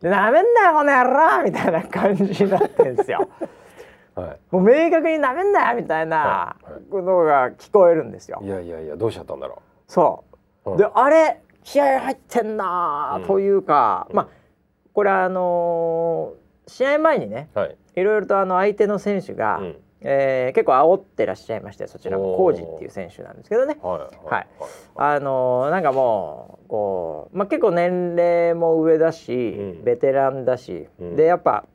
[0.00, 0.02] い。
[0.02, 3.28] でなめんなよこの野郎みたいな感じになってんですよ。
[4.14, 6.56] はい、もう明確になめんなよみたいな
[6.90, 8.38] ことが聞こえるんですよ。
[8.42, 9.92] いやいやいやどうしちゃったんだろう。
[9.92, 10.33] そう。
[10.33, 10.33] うん、
[10.76, 14.28] であれ気合入ってんなというか、うん、まあ
[14.92, 23.76] これあのー、試合前にね、はい、いろいろとあの相手の選手が、うん、えー、結構煽ってらっしゃいましてそちらも浩二っていう選手なんですけどね。
[23.82, 24.46] はい、はい、
[24.94, 31.66] あのー、なんかもうこう、まあ、結構年齢も上だし、うん、ベテランだし、でやっぱ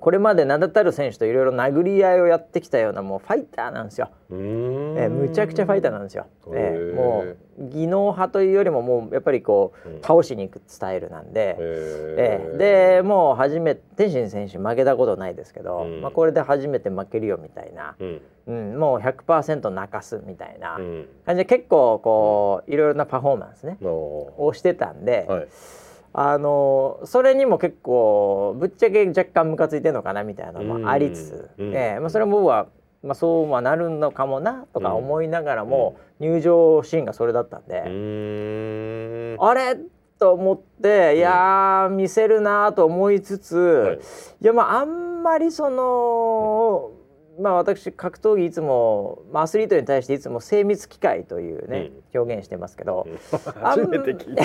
[0.00, 4.10] これまで名だたる選手といろいろ殴り合いをやってきたようなもうファイターなんですよ。
[4.30, 6.26] えー、むちゃくちゃファイターなんですよ。
[6.52, 17.96] えー、もう技能派というよりももうやっぱりこう倒しに行くスタイルなんで、えー、でもう初めて天心選手負けたことないですけど、まあ、これで初めて負けるよみたいな、
[18.46, 20.78] うん、もう100%泣かすみたいな
[21.26, 25.26] 感じで結構こういろいろなパフォーマンスねをしてたんで。
[25.28, 25.48] はい
[26.12, 32.66] あのそれにも結構ぶっちゃけ若干ムカついてるのかなみたいなのもありつつ、えー、まあ、それも僕は、
[33.02, 39.76] まあ、そうはなるのかもなとか思いながらも、入場シーンがそれだったんで、あれ？
[40.18, 43.98] と思っていや見せるなと思いつつ、はい、
[44.42, 46.97] いやまああんまりその。
[47.38, 53.06] まあ私格闘技いつも、まあ、アスリートに対していつも精密機械というね、うん、表現してますけど、
[53.62, 54.44] 初めて聞いた。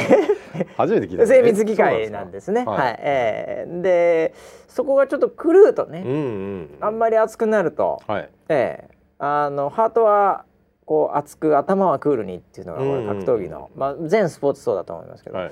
[0.78, 2.64] 初めて聞いた、ね、精密機械なんですね。
[2.66, 4.34] はい、はい、えー、で
[4.68, 10.46] そこがちょっと狂うとね、うんうん、あんまり熱くなると、はい、えー、あのハートは
[10.86, 15.52] こう熱く頭はクールにっていうのがこれ格闘技の、まあ、全スポーツそうだと思いますけど、はい、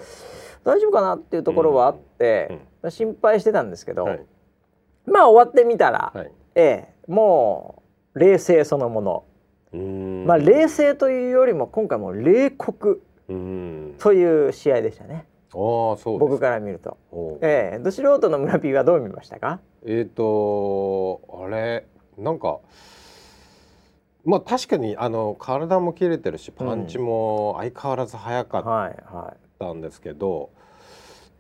[0.64, 4.26] 大丈夫かなっていうところはあって、うん、心配してたんですけど、はい、
[5.06, 7.84] まあ終わってみたら、はい、ええも
[8.16, 9.24] う冷静そのもの。
[10.26, 13.04] まあ冷静というよりも今回も冷酷。
[14.00, 15.26] という試合でしたね。
[15.54, 16.98] あそう僕から見ると、
[17.42, 17.78] ええ。
[17.78, 19.60] ー、ど素人の村 P はどう見ましたか？
[19.86, 21.86] えっ、ー、とあれ
[22.18, 22.60] なんか
[24.26, 30.52] まあ確かにあの体も切れてるしパンチも相変わらず速かったんですけど、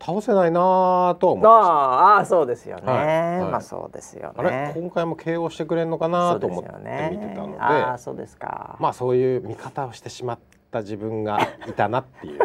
[0.03, 3.39] 倒せないなと思いまああそうですよね、はい。
[3.41, 4.33] はい、まあそうですよね。
[4.35, 4.73] あれ？
[4.75, 6.71] 今回も KO してくれるのかなと思って
[7.11, 8.77] 見てたので、ね、あそうですか。
[8.79, 10.39] まあそういう見方をしてしまっ
[10.71, 12.39] た自分がいたなっていう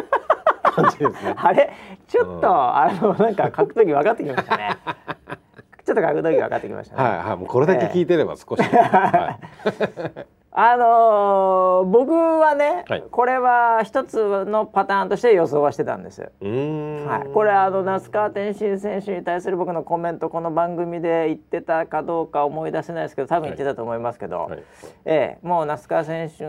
[0.61, 1.33] 感じですね。
[1.35, 1.73] あれ？
[2.07, 4.77] ちょっと、うん、あのなんか格闘技分かってきましたね。
[5.83, 7.03] ちょっと格闘技分かってきましたね。
[7.03, 7.37] はいはい。
[7.37, 10.25] もうこれだけ聞いてれば少し、えー、はい
[10.59, 16.21] あのー、僕はね、はい、これは一つのパターンとして予想はしてたんです。
[16.21, 24.49] はい、これあの那須川天心選手に対する僕のコメントこの番組で言ってたかどうか思い出せないですけど多分言ってたと思いますけど、はい。
[24.49, 24.63] はい、
[25.05, 26.43] ええ、もう那須川選手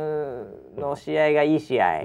[0.81, 2.03] の試合がいい試合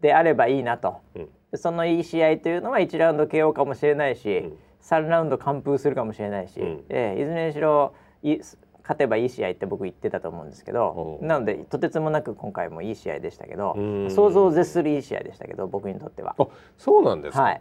[0.00, 8.40] であればいいなと、うん、そのいい試合というのは1ラウンド KO かもしれないし、うん、3ラウンド完封するかもしれないし、うん、ええ、いずれにしろい
[8.88, 13.74] 勝てばいい試合って僕言ってたと思うんですけどなのでとてつもなく今回もいい試合でしたけど
[14.08, 16.34] 想像を絶するいい試合でしたけど僕にとっては。
[16.38, 16.46] あ
[16.78, 17.60] そうなんですはい、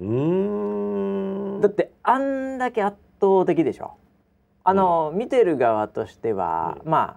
[0.00, 1.60] うん。
[1.60, 3.92] だってあんだけ圧倒的でしょ？
[4.64, 7.16] あの、うん、見てる側としては、うん、ま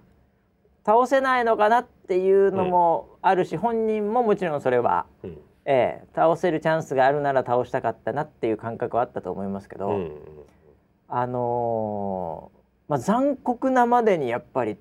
[0.86, 5.30] 倒せないのかなっていうのもあるし、うん、本人ももちろんそれは、うん、
[5.64, 9.90] ええ、倒せるチャンスがあるなら倒したかったなっていう感覚はあったと思いますけど、
[11.08, 12.59] あのー
[12.90, 14.76] まあ、残酷なまでにやっぱり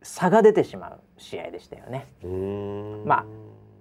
[0.00, 2.06] 差が出てしまう試合でしたよね。
[3.04, 3.26] まあ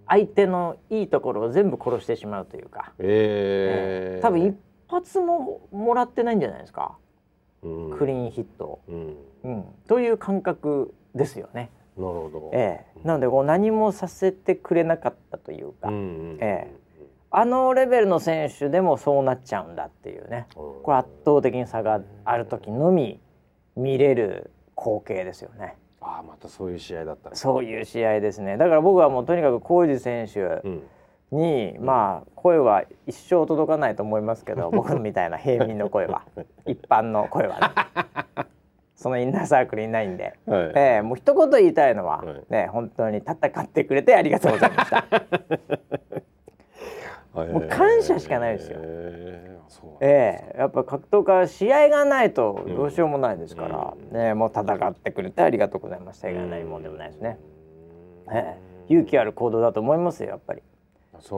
[0.07, 4.57] 相手のいいところを全部殺してしまうというか、えー、えー、多分一
[4.89, 6.97] 発ももらってないんじゃないですか、
[7.61, 7.67] ク
[8.07, 11.69] リーンヒット、うん、うん、という感覚ですよね。
[11.95, 15.97] なるほど、えー、なのでこう何もさせてくれなかったというか、うんう
[16.33, 20.47] ん、えー、あのレベルの選手でもそうなっちゃうんだっていうね。
[20.55, 23.21] これ圧倒的に差がある時のみ
[23.81, 25.75] 見れる光景ですよね。
[26.01, 28.57] ああまたそういう試合だったそういう試合ですね。
[28.57, 30.39] だから僕はもうとにかく浩二選手
[31.35, 36.23] に、うん、まあ声は一生届かないと思いますけど 僕みたいな平民の声は。
[36.65, 38.45] 一般の声はね。
[38.95, 45.05] そのインナーサークルいないんで、はい、えー、もう一言言いたいのは、はい、ね本当に戦ってくれてありがとうございました。
[47.33, 48.79] もう感謝しかないですよ。
[50.01, 50.55] ええ。
[50.57, 56.29] ー、やっぱ格闘家試合がないとどうしようもないですから、うん、ねもう戦ってくれてありがとうございました。
[56.29, 57.39] 以外ないもんでもないですね。
[58.31, 58.57] え
[58.89, 58.91] え。
[58.91, 60.61] ー、勇気ある行動だと思いますよやっぱり。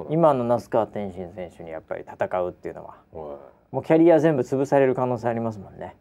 [0.09, 2.95] 今の那須川天心選手にやっぱり戦うっていうのは。
[3.71, 5.95] もうキャリア全部潰される可能性ありますもんね。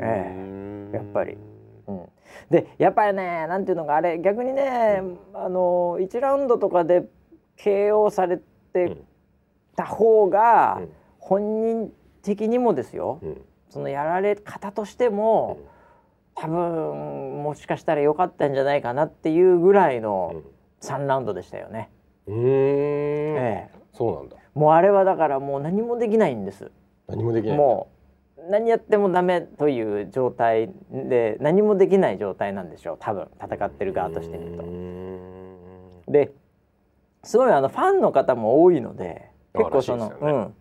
[0.00, 0.96] ええ。
[0.96, 1.38] やっぱり。
[1.86, 2.08] うん、
[2.50, 7.04] でやっぱりねなんていうのがあれ逆にね、うん、あの1ラウンドとかで
[7.58, 8.38] KO され
[8.72, 8.96] て
[9.76, 10.80] た方が、
[11.20, 15.58] 本人的にもですよ、うん、そのやられ方としても、
[16.34, 20.42] 多分もしかしたら良かったんじゃないかなっていうぐらいの
[20.80, 21.90] 3ラウンドでしたよね。
[22.26, 24.36] うん、ええ、そうなんだ。
[24.54, 26.70] もうあれはだからもう何もできないんです。
[27.06, 27.56] 何もできない。
[27.56, 27.88] も
[28.38, 34.56] う何やってもダメという状態で何もできない状態なんでしょう多分戦ってる側としてみる
[36.06, 36.10] と。
[36.10, 36.32] で
[37.22, 40.54] すごいあのファンの方も多いので結構その、ね、うん、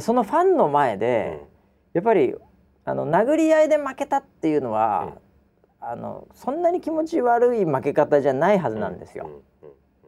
[0.00, 1.46] そのファンの前で、うん、
[1.94, 2.34] やっぱり
[2.84, 5.14] あの殴り合いで負けたっていうのは、
[5.82, 9.30] うん、あのそんなに気持ち悪い負け方じゃないはずなんですよ、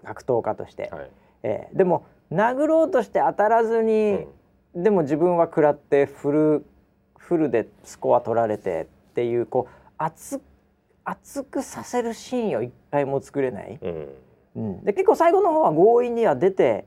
[0.05, 0.91] 格闘家として。
[0.93, 1.11] はい、
[1.43, 4.27] えー、でも殴ろうとして当たらずに、
[4.75, 6.67] でも自分は食らってフル
[7.17, 10.41] フルでスコア取られてっていうこう熱
[11.05, 13.79] 熱くさせるシーンを一回も作れない。
[14.57, 16.87] うん、で結構最後の方は強引には出て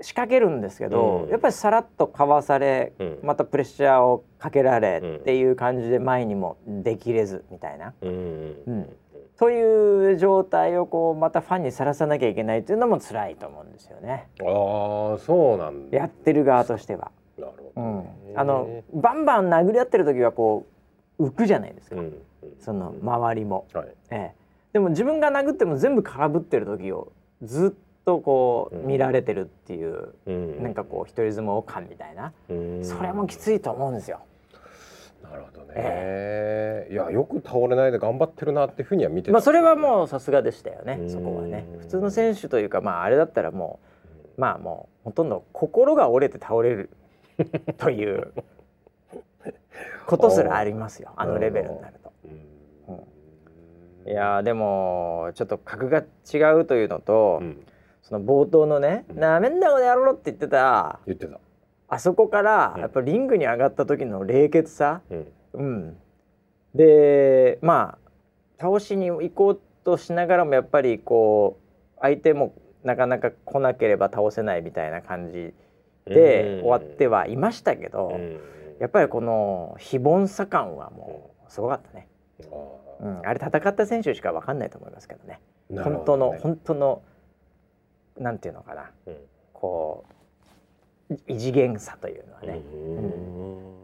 [0.00, 7.94] 仕掛けるんですけど、うん、やっぱりさらっとかわされ、うん、またプレッシャーをかけられっていう感じで前にもできれずみたいな。
[8.02, 8.96] うん。
[9.38, 14.28] という状態をこうまたファンにさらさなきゃいけないっていうのも辛いと思うんですよね。
[14.40, 17.10] ああそうなんやってる側としては。
[17.38, 18.04] なるほど、うん、
[18.34, 20.66] あのバンバン殴り合ってる時はこ
[21.18, 21.96] う浮くじゃないですか、
[22.60, 23.66] その周りも。
[23.74, 24.46] はい、ええ。
[24.72, 27.70] でも自分が殴っても全部空振ってる時をずっ
[28.06, 34.20] とこう見られてるっていう、うん、なんかこう一人相撲感みたいな、うん、それもきついと思うんですよ。
[35.24, 41.66] なるほどね、えー、いやよく倒れないで頑張ってるなっていうふうには見てまあそれはもうさすがでしたよねそこはね。
[41.80, 43.80] 普通の選手というかまああれだったらも
[44.36, 46.90] うまあもうほとんど心が折れて倒れる
[47.76, 48.32] という
[50.06, 52.06] ことすらありますよあのレベルになると。
[54.06, 57.66] いやでもちょっと格が違うというのと、うん、
[58.08, 61.00] その冒頭のね「な、めんだこの野郎」って言ってた。
[61.06, 61.40] 言ってた。
[61.88, 65.96] あそこからやっぱリングに上がった時の冷血さ、うん、うん、
[66.74, 67.98] でま
[68.58, 71.58] あ倒しに行こうとしながらもやっぱりこ
[71.96, 75.54] う相手もなかなか来なければ倒せないみたいな感じ
[76.06, 78.18] で終わってはいましたけど、
[78.78, 82.08] やっぱりこの非凡さ感はもうすごかったね。
[83.00, 85.40] うん、あれ戦った選手しか分かんないと思いますけどね。
[85.70, 85.82] どね。
[85.82, 87.02] 本当の本当の
[88.18, 89.16] なんていうのかな、うん、
[89.52, 90.04] こ
[91.10, 92.54] う異次元さというのはね。
[92.54, 93.82] うん。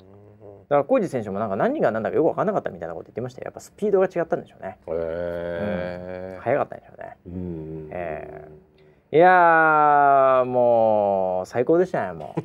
[0.68, 3.46] だから浩二選手もなんか何が何だかよく分かんなかったみたいなこと言ってましたよ。
[3.46, 4.78] やっぱスピードが違ったんでしょうね。
[4.88, 7.16] へうん、速かったんでしょうね。
[7.26, 12.42] うえー、いやもう最高でしたねもう。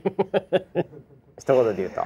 [1.39, 2.01] 一言で言うと。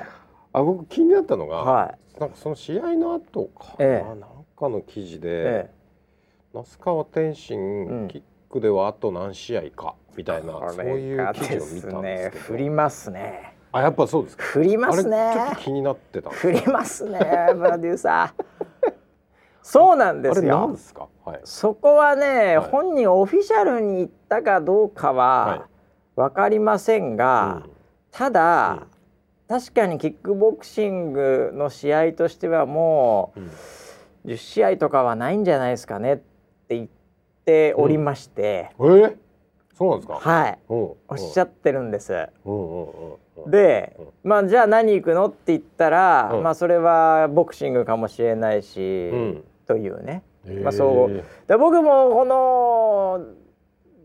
[0.53, 4.19] あ僕気になったのが、はい、なんかその試合の後かな、ええ、なん
[4.57, 5.71] かの記事で、ええ、
[6.53, 13.55] 那須川天心、うん、クではあと何試合かみたいなそういう記事を見たんですけど、ね、振りますね。
[13.71, 14.43] あやっぱそうですか？
[14.43, 15.33] 振りますね。
[15.33, 17.25] ちょっと気になってた振りますねプ
[17.63, 18.93] ロデューサー。
[19.61, 20.75] そうなんですよ。
[20.75, 25.67] すはい、そこはね、はい、本人オフィシャルに言ったかどうかは
[26.15, 27.71] 分かりませんが、はいうん、
[28.11, 28.87] ただ、うん。
[29.47, 36.23] 確かにキックボクシングの試合としてはもう10試合とかはないんじゃないですかねって
[36.69, 37.00] 言って
[37.77, 39.15] おりまして、うん、えー、
[39.73, 40.13] そうなんですか？
[40.15, 40.59] はい。
[40.67, 42.29] おっしゃってるんです。
[43.47, 50.23] で、まあじゃあ何行くのって言ったら、まあそれはボクシングかもしれないし、うん、というね、
[50.63, 51.23] まあそう。
[51.47, 53.25] で僕もこの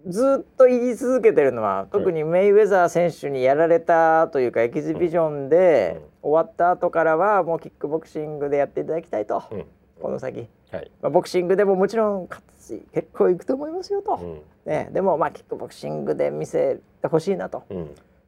[0.08, 9.64] ずっと言い続けてるのは特にメイウェザー選手にやられたというかエキシビジョンで終わった後からはもうキックボクシングでやっていただきたいと、うん、
[10.00, 17.64] この先、はい、まあ、ボクシングでももちろん勝つ結構いくと思いますよと、うん、ね、でもまあキックボクシングで見せてほしいなと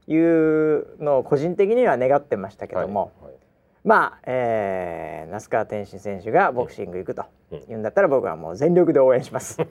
[0.06, 3.12] いうのを個人的には願ってましたけども。
[3.20, 3.32] はい。
[3.32, 3.38] はい。
[3.84, 7.24] まあ、えー、那須川天心選手がボクシング行くと
[7.70, 9.58] いうんだったら僕はもう全力で応援します。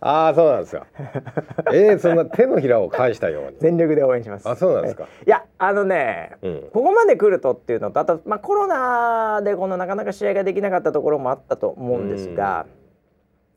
[0.00, 0.86] ああそうなんですよ。
[1.72, 4.48] えー、そんな手のひらを返したように全力で応援します。
[4.48, 5.04] あそうなんですか。
[5.04, 12.66] いやあのね、うん、ここまで来るとっていうのとあとまあコロナでこのなかなか試合ができなかったところもあったと思うんですが、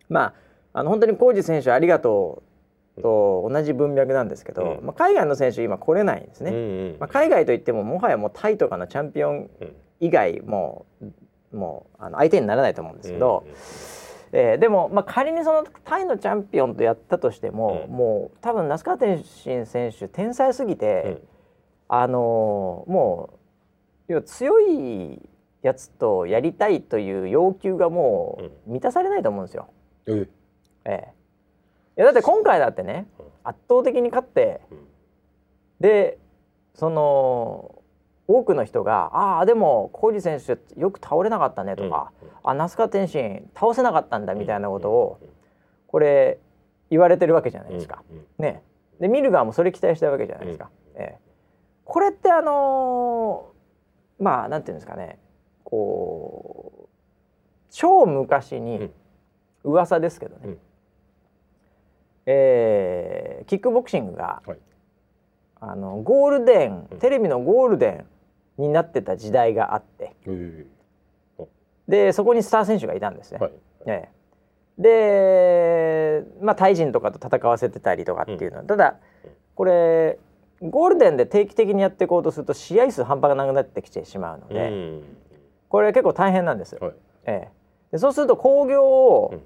[0.10, 0.22] ま
[0.74, 2.44] ああの本当に浩二選手ありがと
[2.98, 6.52] うと同じ文脈なんですけど、うん、まあ海外の選手今来れないんですね。
[6.52, 9.50] うんうん、まあ海外といってももはやもうタイとかのチャンピオン
[10.02, 13.46] 以外もうもうあの相手にならないと思うんですけど。
[13.46, 13.56] うんうん
[14.36, 21.22] えー、でも、まあ、仮にそのタイのチャンピオンとやったとしても、うん、もう多分那須川天心選手天才すぎて、うん、
[21.88, 23.30] あのー、も
[24.10, 25.22] う要は強い
[25.62, 29.70] やつとやりたいという要求がもう満たされないと思うんですよ。
[30.08, 30.30] うん、
[30.86, 31.14] ええ。
[31.96, 33.06] いやだって今回だってね
[33.44, 34.62] 圧倒的に勝って、
[35.80, 36.18] で
[36.74, 37.73] その
[38.28, 45.20] 多くの人が「ああでも小路選手よく倒れなかったね」とか「うん、あ那須川天心倒せなかったんだ」みたいなことを
[45.88, 46.40] これ
[46.90, 48.04] 言われてるわけじゃないですか。
[48.38, 48.64] ね、
[49.00, 50.70] で見る側もそれ期待したわけじゃないですか。
[50.96, 51.20] ええ、
[51.86, 55.20] これってあのー、まあなんていうんですかね。
[55.64, 56.88] こう
[57.72, 58.92] 超昔に
[59.64, 60.60] 噂ですけどね、うん、
[62.28, 64.58] えー、キックボクシングが、はい、
[65.60, 68.06] あのゴールデン、テレビのゴールデン
[68.58, 70.16] になってた時代があって、
[71.88, 73.40] でそこにスター選手がいたんですね。
[73.40, 73.54] はい。
[73.86, 74.12] ね。
[74.78, 78.58] でまあタイ人とかと戦わせてたりとかっていうの。
[78.58, 78.96] は、うん、ただ
[79.56, 80.18] これ
[80.62, 85.04] ゴールデンで定期的にやっていこうとすると試合数半端がなくなってきてしまうので、うん、
[85.70, 86.76] これ結構大変なんです。
[86.76, 86.94] はい、
[87.26, 87.50] ええ、
[87.92, 89.42] でそうすると興行を、うん、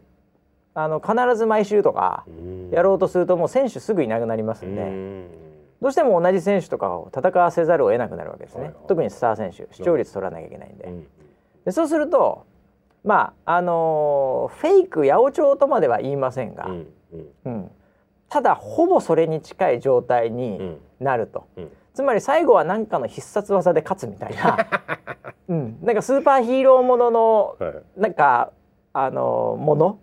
[0.76, 2.26] あの必ず毎週とか
[2.72, 5.47] やろうとするともう選手すぐいなくなりますんで。
[5.82, 10.86] どうしても同じ選手とかを戦わせざるを得なくなるわけですね、はいはい、特にスター選手視聴率取らなきゃいけないんで。
[10.86, 11.07] うん、
[11.65, 12.45] でそうすると
[13.03, 16.88] まああのー、フェイク八百長とまでは言いませんが、うん
[17.45, 17.71] うん、
[18.28, 21.47] ただほぼそれに近い状態になると、
[21.93, 24.67] つまり最後は何かの必殺技で勝つみたいな、
[25.47, 28.13] うん、なんかスーパーヒーローものの、はい、なん。
[28.13, 28.51] か
[28.93, 29.99] あのもの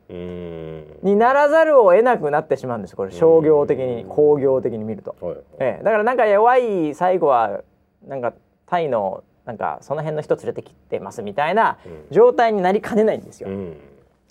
[1.03, 5.16] にならざるを得なくなってしまうんですこれ商業的に工業的に見ると、
[5.59, 7.62] ええ、だからなんか弱い最後は
[8.07, 8.35] なんか
[8.66, 11.78] タイのなんかその辺の人連れてきてますみたいな
[12.11, 13.49] 状態になりかねないんですよ。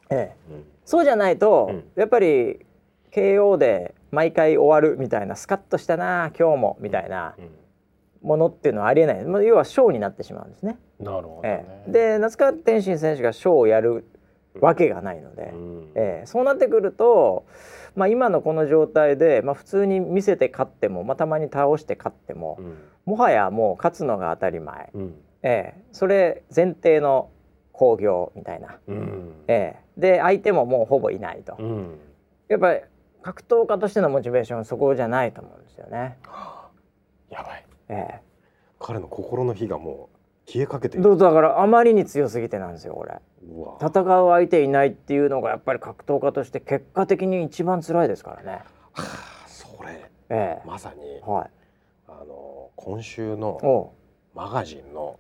[0.10, 0.36] ええ、
[0.86, 2.66] そうじゃないと、やっぱり
[3.12, 7.36] KO で毎回終わるみたいなスカッとしたな今日もみたいな
[8.22, 9.46] ものっていうのはありえない。
[9.46, 10.80] 要はショーになってしまうんですね。
[11.00, 14.06] なるほど、ね、ええ、で夏川天心選手がショーをやる
[14.60, 17.46] わけがないので、うん、えー、そうなってくると、
[17.96, 27.30] まあ、今のこの状態で、まあ、普通に見せて勝っても、まあ、たまに倒して勝っても、うん、もはやもう勝つのが当たり前、うん、えー、それ前提の
[27.72, 32.00] 興行みたいな、うん、えー、で相手ももうほぼいないと、うん、
[32.48, 32.82] やっぱり
[33.22, 36.18] 格闘家としてのモチベーションそこじゃないと思うんですよね。
[37.30, 40.13] やばい、えー、彼の心の火がもう
[40.46, 43.20] 消えかけてだからあまりに強すぎてなんですよこれ。
[43.82, 48.52] 戦う相手いないっていうのがやっぱり格闘家として結果的に一番辛いですからね。
[48.52, 48.62] は
[48.94, 51.50] あ、それ、ええ、まさに、はい、
[52.08, 53.94] あの今週の
[54.34, 55.18] マガジンの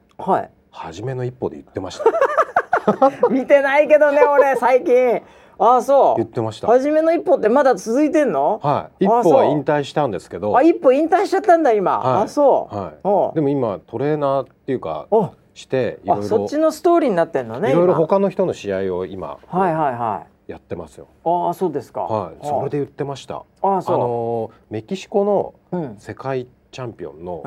[0.71, 5.21] 初めの一歩で言ってました、 見てないけどね俺最近。
[5.59, 6.15] あそう。
[6.17, 6.67] 言ってました。
[6.67, 8.59] 初めの一歩ってまだ続いてんの？
[8.63, 9.05] はい。
[9.05, 10.55] 一歩は引退したんですけど。
[10.57, 15.07] あ一歩引退しちゃったんだ今、はい、あそう、はい、でも今トレーナーっていうか
[15.53, 16.23] していろいろ。
[16.23, 20.51] そっちのストーリーになってんのねいろいろ他の人の試合を今はいはいはい。
[20.51, 21.07] やってますよ。
[21.23, 22.01] ああそうですか。
[22.01, 22.45] はい。
[22.45, 23.43] それで言ってました。
[23.61, 23.95] あそう。
[23.95, 25.23] あのメキシコ
[25.71, 27.43] の世界チャンピオンの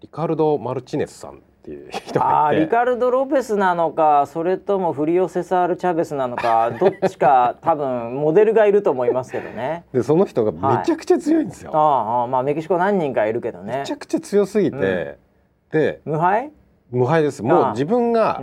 [0.00, 2.62] リカルド・マルチネスさんっていう人がいて。
[2.62, 9.84] リカルド・ロペスなのかそれともフリオ・セサール・チャベスなのかどっちか 多分モデルがいると思いますけどね。
[9.92, 13.80] でその人がめちゃくちゃ強いんですよ、はい、ああまあメキシコ何人かいるけどね。
[13.80, 14.84] めちゃくちゃ強すぎて、うん、
[15.70, 16.50] で無敗？
[16.90, 17.42] 無敗です。
[17.42, 18.42] もう自分が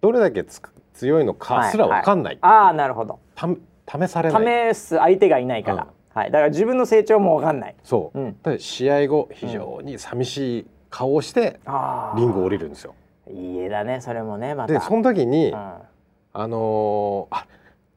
[0.00, 0.60] どれだけつ、
[0.92, 3.20] 強いのかすら分かんない、はいはい、ああなるほど。
[3.36, 4.74] 試されない。
[4.74, 5.86] 試す相手がいないから、う
[6.18, 7.76] ん、はい、だから自分の成長も分かんない。
[7.84, 10.66] そう、うん、で試合後非常に寂しい
[10.96, 11.60] 顔をして
[12.16, 12.94] リングを降りるんですよ、
[13.30, 14.72] いい絵だねそれもねまた。
[14.72, 17.46] でその時に、うん、あのー、あ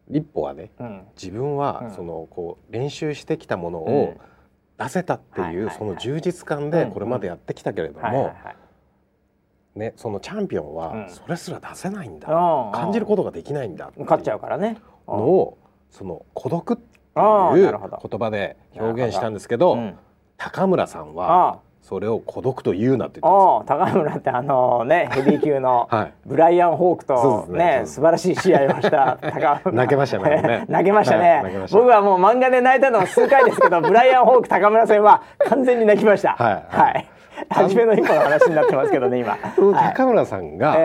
[0.10, 4.18] 立歩はね、うん、自分はそのこう練習してきたものを
[4.78, 8.34] 出せたっていうその充実感でこれまでやってきたけれども
[9.76, 12.28] ねそのチャンピオンはそれすら出せないんだ、
[12.74, 14.78] 感じることができないんだ勝っちゃうからね。
[15.08, 15.58] のを
[15.89, 19.93] その孤独っていう言葉で表現したんですけど
[20.36, 25.90] 高村さんはそれを孤独と言うなって言って高村ってあのね ヘビー級の
[26.26, 27.82] ブライアン・ホークとね。
[27.82, 29.72] ね素晴らしい試合をした高村。
[29.74, 30.66] 泣けましたね。
[30.70, 36.36] 泣けましたね、はい、僕はもう漫画で泣いたの数回ですけどブライアン・ホーク高村戦は完全に泣きました。
[36.38, 37.08] はい、はい、
[37.50, 39.38] 初めの一歩の話になってますけどね今。
[39.96, 40.78] 高村さんが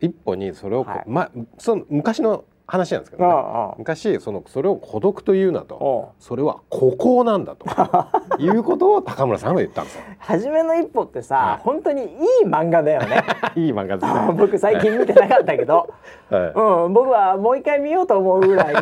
[0.00, 7.66] 一歩にそれを、はい、まその昔の話なんですけど、ね、ああ昔そのそれを孤独というなとそれは孤高なんだと
[8.38, 10.04] いうことを高村さんが言ったんですよ。
[10.18, 13.24] 初めの一歩ってさ、はい、本当にいい漫画だよね。
[13.56, 14.32] いい漫画ですね。
[14.38, 15.88] 僕最近見てなかったけど、
[16.30, 16.52] はい、
[16.84, 18.76] うん、僕はもう一回見ようと思うぐらい。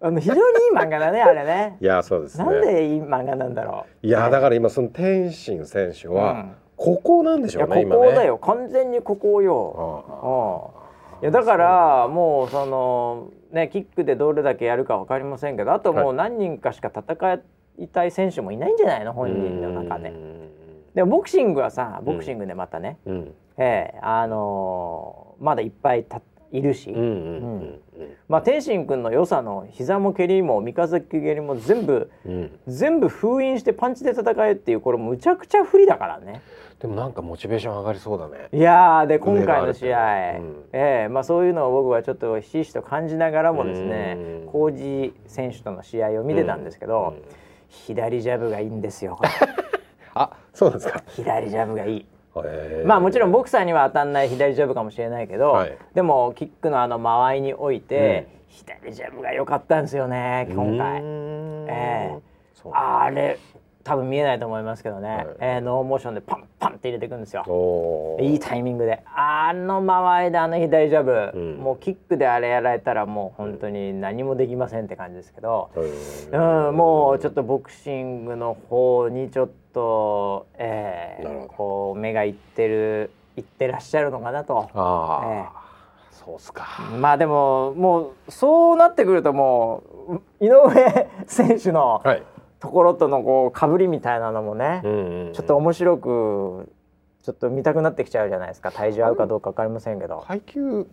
[0.00, 1.76] あの非常にいい漫画だねあれね。
[1.80, 4.06] いやそうです、ね、なんでいい漫画なんだろう。
[4.06, 7.84] いやだから今その天心選手は、うん、ここなんでしょうね。
[7.84, 10.04] ここだよ、完全にここよ。
[10.08, 10.77] ああ
[11.20, 17.40] いやだからもうそのねキックでどれだけやるか分かりませんけどあともう何人かしか戦
[17.78, 19.12] いたい選手もいないんじゃないの？
[19.12, 20.12] 本人の中で。
[20.94, 26.90] でもボクシングはさボクシングでまたね、うん、ええあのー、まだいっぱいたいるし、
[28.26, 36.40] まあ天心君の良さの膝も蹴りも三日月蹴りも全部、うん、全部封印してパンチで戦えっていうこれむちゃくちゃ不利だからね。
[36.80, 38.48] でもなんかモチベーション上がりそうだね。
[38.52, 47.22] いやで今回の試合、うん、えー、まあそういうのを僕はちょっとひしひしと感じながらもですね、浩二選手との試合を見てたんですけど、うん、
[47.68, 49.18] 左ジャブがいいんですよ。
[50.14, 51.02] あ、そうですか。
[51.08, 52.06] 左ジャブがいい。
[52.84, 61.02] まあもちろんボクサーには当たんない左ジャブかもしれないけど、はい、でもキックのあの間合いにおいて、うん、左ジャブが良かったんですよね今回。
[61.70, 63.38] えー、あれ
[63.88, 68.18] 多分見えないと思いますけどね、はい、えー、ノーモーションでパンパンって入れていくんですよ。
[68.20, 69.02] いいタイミングで。
[69.14, 84.68] あの間合いであの左ジャブ、うん、もうキックであれやられたらもう本当に何もできませんって感じですけど、うん、もうちょっとボクシングの方にちょっと、えー、こう目がいってるいってらっしゃるのかなと。
[84.74, 85.68] あえー
[86.10, 86.66] そうっすか。
[86.98, 89.82] まあでももうそうなってくるとも
[90.40, 92.22] う井上選手の、はい
[92.60, 96.72] ところとのこうかぶりみたいなのもね、うんうんうん、ちょっと面白く
[97.22, 98.72] ちょっと見たくなってきちゃうじゃないですか。
[98.72, 100.24] 体重合うかどうか分かりませんけど。
[100.26, 100.86] 階級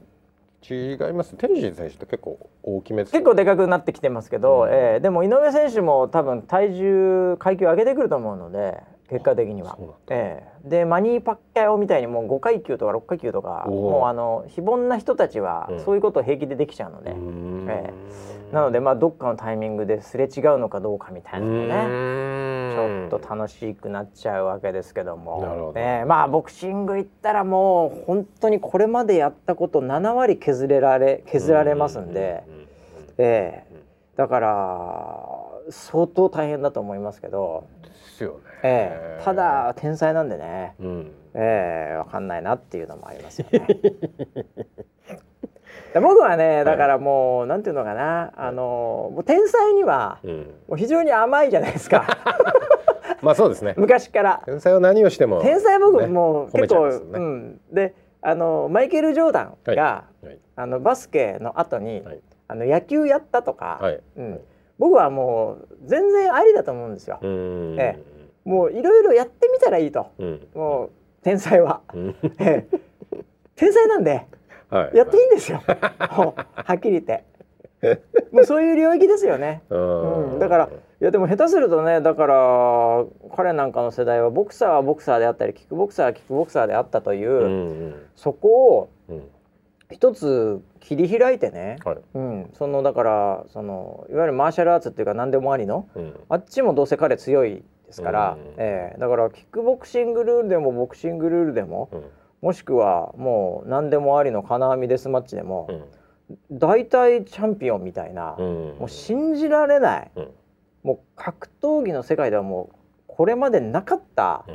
[0.70, 1.36] 違います。
[1.36, 9.78] 天心選手って結構大きめ結構でかくなってきてますけど、うん、えー、でも井上選手も多分体重階級上げてくると思うので結果的には。
[10.09, 25.72] えー、でマニー・パッキャオみたいにもう5階級とか6階級とかもうあの非凡な人たちはそういうことを平気でできちゃうので、うん、えー、なのでまあどっかのタイミングですれ違うのかどうかみたいなのねちょっと楽しくなっちゃうわけですけども。
[25.74, 32.43] ど、えー、まあボクシングいったらもう本当にこれまでやったこと7割削れられ削られますんで、
[33.18, 37.68] えー、だから相当大変だと思いますけど。
[37.82, 38.38] ですよね。
[38.64, 43.68] ええ、ただ天才なんでね、うん、ええ、わかんないなっていうのもありますよね。
[46.02, 48.32] 僕はねだからもう、はい、なんていうのかな。
[48.36, 50.20] あのもう天才には、
[50.68, 52.06] もう非常に甘いじゃないですか。
[53.22, 53.74] まあそうですね。
[53.78, 54.41] 昔から。
[54.46, 57.62] 天才は何をしても、天才僕もう結構、ね、うん。
[57.72, 60.26] であのマイケル・ジョーダンが、はい。
[60.28, 62.04] はい、あのバスケの後に、
[62.48, 63.80] あの野球やったとか、
[64.16, 64.41] うん。
[64.78, 67.20] 僕はもう全然ありだと思うんですよ。
[67.24, 68.04] ええ、
[68.43, 70.89] もういろいろやってみたらいいと、うん、もう
[71.24, 71.82] 天才は、
[72.39, 72.78] ええ、
[73.56, 74.26] 天才なんで、
[74.70, 77.24] はい、やっていいんですよ、 はっきり言って。
[78.32, 79.61] もうそういう領域ですよね。
[79.70, 80.70] うん、だから
[81.01, 83.05] いやでも下手するとねだから
[83.36, 87.47] 彼なんかの世代はボクサーはボクサーであったりキックボクサーはキックボクサーであったという、うんう
[87.88, 89.20] ん、そこを
[89.91, 102.03] 一つ切り開いてね、はい、うん、そのだからそのいわゆるマーシャルアーツっていうか何でもありの、うん、あっちもどうせ彼強いですから、うん、えー、だからキックボクシングルールでもボクシングルールでも、うん、
[102.42, 105.68] もしくはもう何でもありの金網デスマッチでも、
[106.52, 110.12] 大体チャンピオンみたいな、もう信じられない、
[110.84, 112.76] もう格闘技の世界ではもう
[113.08, 114.46] これまでなかった、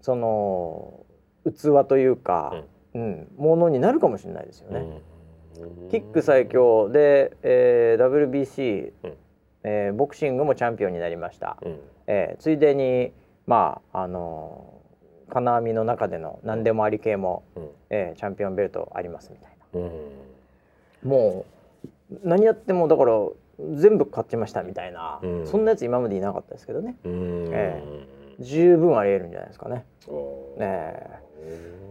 [0.00, 1.04] その
[1.44, 2.64] 器というか。
[2.96, 5.02] うん、ものになるかもしれないですよね。
[5.90, 9.12] キック最強で、えー、WBC、うん、
[9.64, 11.58] えー、ボクシングもチャンピオンになりました。
[11.62, 13.12] うん、えー、ついでに
[13.46, 14.75] まああのー、
[15.30, 19.80] 金網の中での何でもあり系も、うん、えー、チャンピオンベルトありますみたいな。
[19.80, 21.44] うん、も
[22.12, 23.12] う何やってもだから
[23.74, 26.96] 全部勝ちましたみたいな、うん、そんなやつ今までいなかったですけどね。
[27.04, 29.84] えー、十分ありえるんじゃないですかね。
[30.58, 31.20] え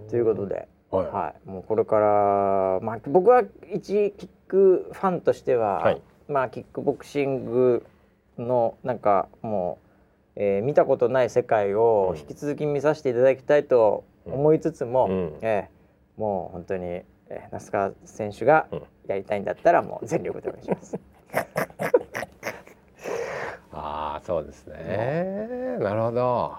[0.08, 0.68] ー、ということで。
[0.92, 7.86] はい、はい、もうこれから、まあ、僕は一キックファンとしては、はい、まあキックボクシング
[8.38, 9.85] のなんかもう、
[10.36, 18.68] えー、見たことない世界を引き続き見させていただきたいと思いつつも、うん、えー、もう本当に、えー、那須川選手が
[19.08, 21.00] やりたいんだったらもう全力でお願いします。
[23.72, 25.78] ああそうですね。
[25.80, 26.56] なるほど。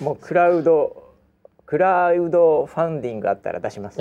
[0.00, 1.04] もうクラウド
[1.66, 3.98] クラウドファンディングあったら出します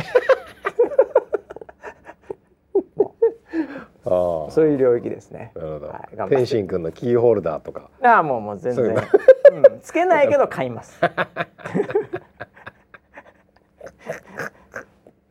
[4.51, 5.51] そういう領域ですね。
[5.55, 5.88] なるほど。
[5.88, 7.89] はい、天心君のキーホルダーとか。
[8.01, 8.86] ああもうもう全然。
[8.86, 8.99] うん、
[9.82, 10.99] つけないけど買います。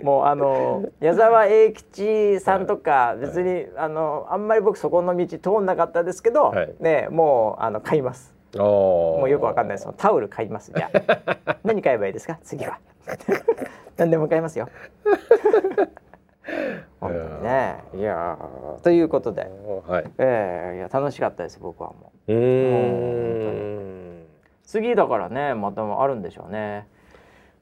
[0.02, 8.34] もうあの矢沢永吉さんとか別に、はい、あのあんまり僕そこの道通んなかったですけど、はい、ねもうあの買います。
[8.54, 12.38] もうよくわかんないですタオル買いますじゃあ 何買えばいいですか？
[12.42, 12.78] 次は
[13.96, 14.68] 何でも買いますよ
[17.00, 17.84] 本当にね。
[17.94, 18.38] いや
[18.82, 19.42] ということで、
[19.86, 22.32] はい、えー、いや楽しかったです僕はもう。
[22.32, 24.26] うん。
[24.64, 26.86] 次だからねまたあるんでしょうね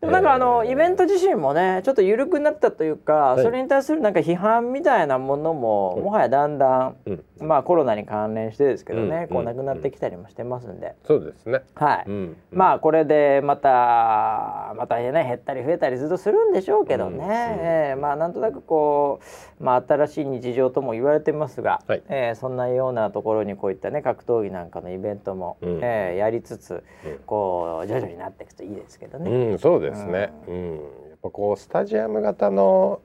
[0.00, 11.60] でもなんかあの、イベント自身もねちょっと緩くなったというか、はい、それに対するなんか批判みたいなものも、もはやだんだん、うん、まあコロナに関連してですけどね、うん、こうなくなってきたりもしてますんで、そうですね。
[11.74, 19.20] はい、うん、まあこれでまたまたね減ったり増えたりずっとするんでしょうけどね、うん、えー、まあなんとなくこ
[19.60, 26.82] う、まあ、新しい日常とも言われてますが、はい、えー、そんなようなところにこういったね格闘技なんかのイベントも、うん、えー、やりつつ、
[27.26, 29.30] こう徐々になっていくといいですけどね。
[29.30, 30.74] うん、そうですね、うん、
[31.10, 33.00] やっぱこうスタジアム型の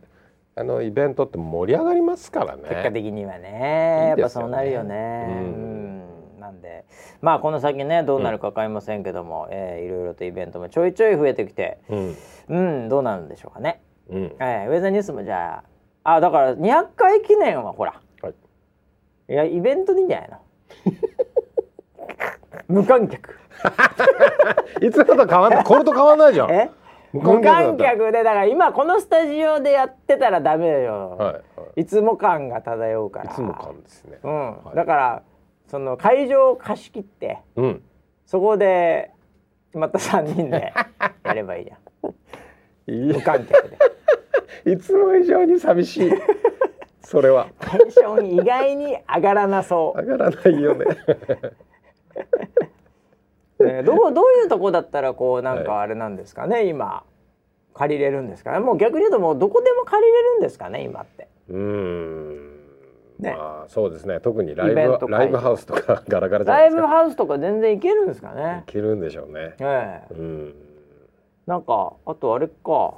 [0.57, 2.63] あのイベントって盛り上がりますからね。
[2.69, 5.33] 結果的にはね、ね、やっぱそうなるよね、う
[6.38, 6.86] ん、なんで。
[7.21, 12.15] まあこの先ねどうなるか分かりませんけども、うん、えー、いろいろとイベントもちょいちょい増えてきて、うん、
[12.47, 14.23] うん、どうなるんでしょうかね、うん。
[14.39, 15.63] えー、ウェザーニュースもじゃ
[16.05, 18.33] ああだから200回記念はほら、はい、
[19.33, 20.39] いやイベントでいいんじゃないの？
[22.81, 23.38] 無観客
[24.82, 26.51] いつもと変わんないこれと変わんないじゃん。
[26.51, 26.70] え？
[27.14, 31.41] 無観客でだから今このスタジオでやってたらダメよ、はいは
[31.78, 33.32] い、いつも感が漂うから。
[33.32, 35.24] いつも感ですね、うん、はい、だから
[35.68, 37.82] その会場を貸し切って、うん、
[38.26, 39.12] そこで
[39.74, 40.74] また3人で
[41.24, 41.80] やればいいじゃん。
[42.88, 43.78] 無観客で。
[44.72, 46.12] いつも以上に寂しい。
[47.01, 47.47] それは。
[47.60, 50.01] テンション意外に上がらなそう。
[50.01, 50.86] 上がらないよね
[53.66, 57.03] ね、どう どういうとこだったらこうなんかあれなんですかね、はい、今。
[57.76, 58.59] 借りれるんですかね。
[58.59, 61.28] もう逆に言うともうどこでも借りれるんですかね今って。
[61.49, 62.55] うん。
[63.20, 64.20] ね、まあそうですね。
[64.22, 66.82] 特にライブライブハウスとかガラガラじゃないですか。
[66.82, 68.63] ライブハウスとか全然いけるんですかね。
[68.68, 69.55] いけるんでしょうね。
[69.59, 70.13] ええ。
[70.13, 70.55] うん。
[71.45, 72.93] なんかあとあれか。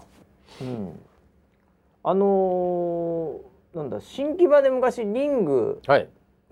[0.62, 1.00] うん。
[2.04, 5.82] あのー、なんだ新木場で昔リング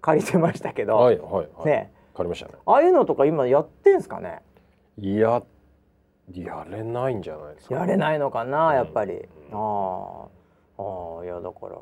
[0.02, 2.54] 借りてましたけど、はい、はいはいはい、ねかりましたね。
[2.66, 4.42] ああいうのとか今やってんすかね？
[4.98, 5.44] いや
[6.32, 9.22] やれないんじゃないですか、ね、やれないのかなやっぱり、うん、
[9.54, 10.28] あ
[10.78, 11.78] あいやだから。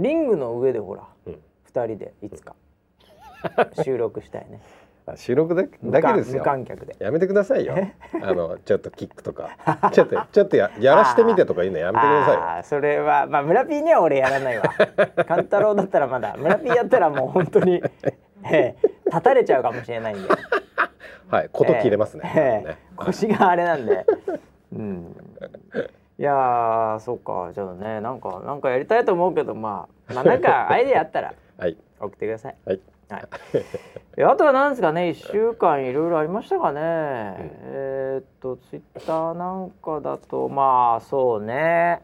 [0.00, 1.34] リングの上でほら、うん、
[1.72, 2.54] 2人でいつか、
[3.76, 4.62] うん、収録したいね
[5.16, 5.70] 収録だけ
[6.14, 6.38] ですよ。
[6.38, 6.96] 無観客で。
[7.00, 7.74] やめてくださいよ。
[8.22, 9.50] あのちょっとキックとか。
[9.92, 12.40] ちょっと ちょっとややらしてみてとかいうのやめてくださいよ。
[12.58, 14.64] あそれはまあ村ピーには俺やらないわ。
[15.26, 17.82] 勘太郎だったらまだ村ピーやったらもう本当に
[18.44, 20.28] ええ立たれちゃうかもしれないんで。
[21.28, 24.06] はいこと切れますね,、ええ腰があれなんで。
[24.72, 25.16] うん。
[26.18, 27.50] いやそうか。
[27.54, 31.34] じゃあねなんかなんかやりたいと思うけどまあまあなんかアイデアあったら
[31.98, 32.56] 送ってください。
[32.64, 32.80] はい
[33.12, 33.18] は
[34.16, 42.02] い、 あとは何ですかね？1週間いろいろありましたかね、うん、えっとツイッターなんかだとまあそうね。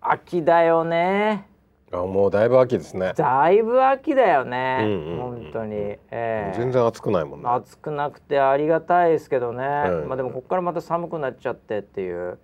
[0.00, 1.46] 秋だよね。
[1.92, 3.12] あもうだいぶ秋ですね。
[3.14, 7.48] だいぶ秋だよね、うんうん、本当に、えー、全然暑くないもんね。
[7.48, 12.38] 暑くなくてありがたいですけどね、うん、まあでもここからまた寒くなっちゃってっていう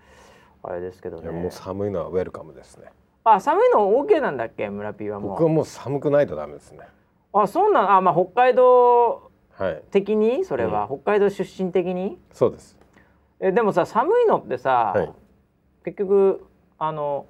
[0.62, 1.30] あれですけどね。
[1.30, 2.92] もう寒いのはウェルカムですね。
[3.24, 4.68] あ寒いの OK なんだっけ？
[4.68, 5.30] 村ピーはもう。
[5.30, 6.86] 僕はもう寒くないとダメですね
[7.32, 9.30] あそうなんあまあ北海道
[9.90, 12.18] 的に、はい、それは、うん、北海道出身的に？
[12.32, 12.78] そうです。
[13.40, 15.12] えでもさ寒いのってさ、はい、
[15.84, 16.46] 結局
[16.78, 17.26] あの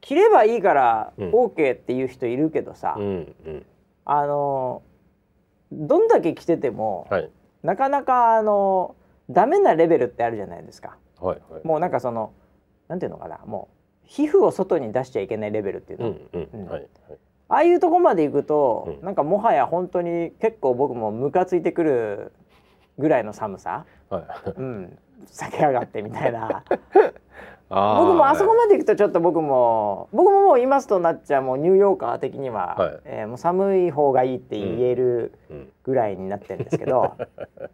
[0.00, 3.66] 着ればいいから OK っていう人いるけどさ、うんうん、
[4.04, 4.82] あの
[5.72, 7.30] どんだけ着てても、はい、
[7.62, 8.94] なかなかあの
[9.28, 10.96] ダメなレベルってあるじゃないですか。
[11.20, 12.32] はいはい、もうなんかその
[12.88, 13.68] なんていうのかなも
[14.04, 16.14] う皮膚を外に出しちゃいけないレベルっていうの。
[17.48, 22.32] ああいうとこまで行くと、うん、なんかもはや本当に結構僕もムカついてくる
[22.98, 26.64] ぐらいの寒さ、はい、うん、酒上がってみたいな。
[27.68, 35.32] 僕もあそこまで行くとちょっと僕も僕ももう今すとなっちゃうもうニューヨーカー的には、はい、えー、もう寒い方がいいって言える
[35.82, 37.70] ぐらいになってるんですけど、うん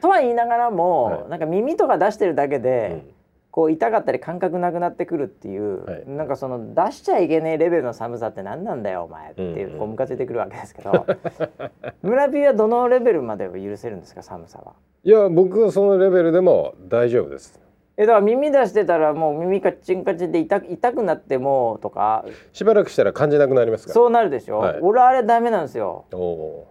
[0.00, 3.14] とは言いながらも、はい、なんか耳とか出してるだけで、うん、
[3.56, 11.06] こう痛かったり感覚なくなってくるっていう、はい、なんかその出しちゃいけねえレベルの寒さって何なんだよお前っていう、うんうん、こうムカついてくるわけですけど
[12.02, 14.74] 村ピーはどのレベルまで許せるんですか寒さは？
[15.04, 17.58] いや僕はそのレベルでも大丈夫です。
[17.98, 22.26] えだから耳出してたらもう耳カッチンカチンで痛痛くなってもとか。
[22.52, 23.94] しばらくしたら感じなくなりますか？
[23.94, 26.04] そうなるでしょ、はい、俺あれダメなんですよ。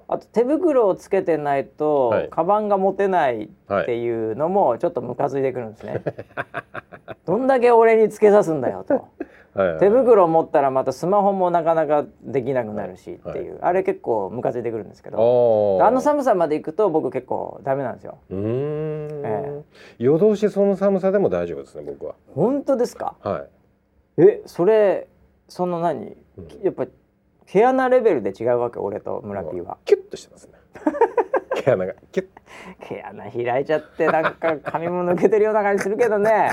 [0.08, 6.04] あと手袋をつけてないと、はい、カバンが持てないっていうのもちょっとムカついてくるんですね、
[7.26, 9.08] どんだけ俺につけさすんだよと
[9.80, 15.80] 手袋を持ったらまたスマホもなかなかできなくなるしっていう、はい、あれ結構ムカついてくるんですけど。
[15.82, 18.18] あの寒さまで行くと僕結構ダメなんですよ。
[18.30, 18.40] うん、
[19.24, 19.64] えー、
[19.98, 22.16] 夜通しその寒さでも大丈夫ですね僕は。
[22.34, 23.16] 本当ですか？
[23.24, 23.40] は
[24.18, 24.22] い。
[24.22, 25.08] えそれ
[25.48, 26.18] その何、
[26.62, 26.88] やっぱ
[27.46, 29.78] 毛穴レベルで違うわけ俺と村 P は。
[29.86, 30.54] キュッとしてますね。
[31.64, 31.94] 毛穴が。
[32.12, 32.28] キュッ。
[32.82, 36.50] 毛穴開いちゃってなんか髪も抜けてるような感じするけどね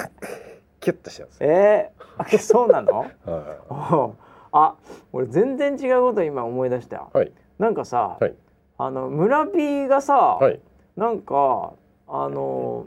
[0.82, 1.38] キュッとしてます。
[1.40, 4.16] えー、そうなの、 はい、
[4.52, 4.74] あ
[5.12, 8.34] 俺全然違うこと今思い出した、はい、なんかさ、はい、
[8.78, 10.60] あの村 P がさ、はい、
[10.96, 11.72] なんか
[12.08, 12.86] あの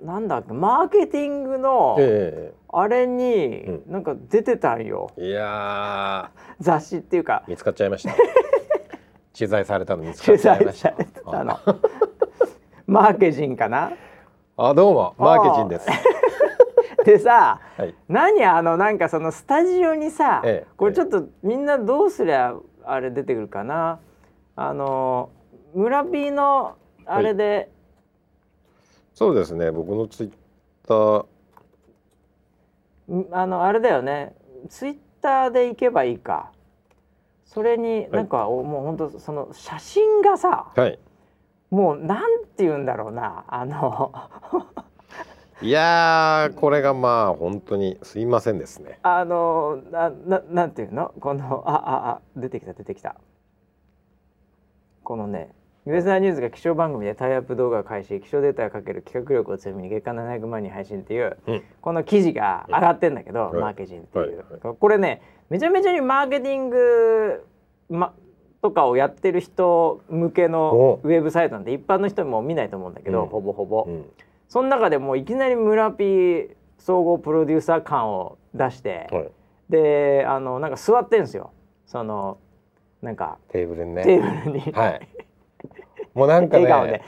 [0.00, 5.10] なんだっけマーケティングの、えー、あれに、なんか出てたんよ。
[5.16, 7.44] いや雑誌っていうか。
[7.46, 8.14] 見つかっちゃいました。
[9.36, 10.92] 取材されたの見つかっちゃいました。
[12.86, 13.92] マーケジンかな？
[14.56, 15.14] あどうも。
[15.18, 15.88] マーケジンです
[17.04, 23.98] でさ、はい、何あのなんかそのスタジオにさ、ええ、これちょっとみんなどうすりゃあれ出てくるかな？
[24.54, 25.30] あの
[25.74, 26.76] 村 P の
[27.06, 27.68] あれで、はい、
[29.14, 29.70] そうですね。
[29.70, 30.30] 僕のツイッ
[30.86, 31.26] ター。
[33.32, 34.34] あのあれだよね。
[34.68, 36.52] ツイッターで行けばいいか。
[37.44, 40.98] それになんか、はい、もう本当その写真がさ、はい、
[41.70, 43.44] もうなんて言うんだろうな。
[43.48, 44.12] あの
[45.60, 48.98] いやこれがまあ本当にすいませんですね。
[49.02, 51.12] あのなななんていうの？
[51.20, 53.16] このあああ出てきた出てきた。
[55.04, 55.52] このね
[55.84, 67.44] ウェザーニューズが気象番組でタイアップ動画を開始気象データをかける企画力を強みに月間700万人配信っていう、うん、この記事が上がってんだけど、うん、マーケティングっていう、はいはい、これねめちゃめちゃにマーケティング、
[67.90, 68.14] ま、
[68.62, 73.88] とかをやってる人向けのウェブサイトなんで一般の人も見ないと思うんだけど、うん、ほぼほぼ。
[74.52, 79.30] その中でもいきなり村 P 総合プロデューサー感を出して、はい、
[79.70, 81.54] であのなんか座ってんですよ。
[81.86, 82.36] その
[83.00, 84.02] なんかテーブルにね。
[84.02, 85.08] テーブルに、はい、
[86.12, 87.02] もうなんか、ね、 笑顔で。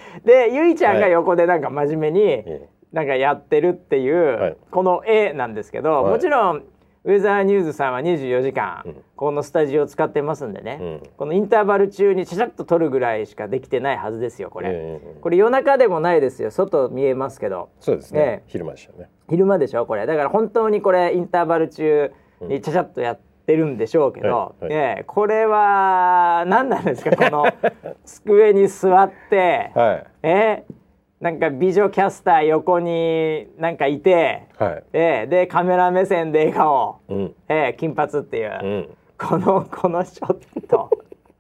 [0.49, 6.65] でゆいちゃんが横でなんか真面目に、なんかやってるっていう、はい、この絵なんですけど、もちろん
[7.07, 8.83] ウェザーニューズさんは24時間、
[9.15, 17.69] このスタジオを使ってますんでね、うん、このインターバル中にちゃちゃっと撮るぐらいしかできてないはずですよこれ、えー、これ夜中でもないですよ外見えますけど。
[17.81, 19.11] そうですね、ね、昼間でしょうね。
[19.29, 20.07] 昼間でしょこれ。
[20.07, 27.45] だから本当にこれインターバル中にちゃちゃっとやってるんでしょうけど、うん、えー、これは何なんですかこの
[28.07, 30.84] 机に座って、はい、えー
[31.25, 40.91] なんか美女キャスター横になんかいて、はい、えでカメラ目線で笑顔、うん、えー、金髪っていう、うん、このこのショット。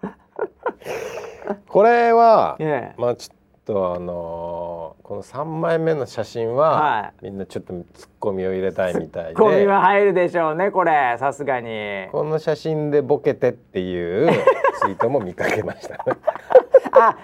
[1.68, 9.34] これは、えー、まあちょっとあのー、この3枚目の写真は、はい、みんなちょっとツッコミを入れたいみたいで。
[9.34, 11.14] ツッコミは入るでしょうねこれ。
[11.18, 12.08] さすがに。
[12.10, 14.32] この写真でボケてっていう
[14.80, 16.02] ツイートも見かけました
[16.92, 17.18] あ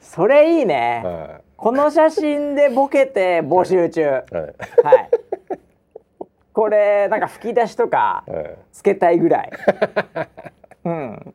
[0.00, 4.02] それいいね、はいこの写真でボケて募集中。
[4.04, 4.24] はい。
[4.84, 5.10] はい、
[6.52, 8.24] これなんか吹き出しとか
[8.72, 9.50] つけたいぐらい。
[10.84, 11.34] うん。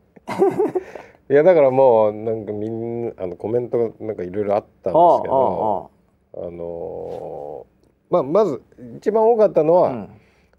[1.29, 5.91] いやだからもうなんかみんなあのコメントがなんかいろいろあったんですけど、
[6.33, 8.61] あのー、まあまず
[8.97, 10.09] 一番多かったのは、うん、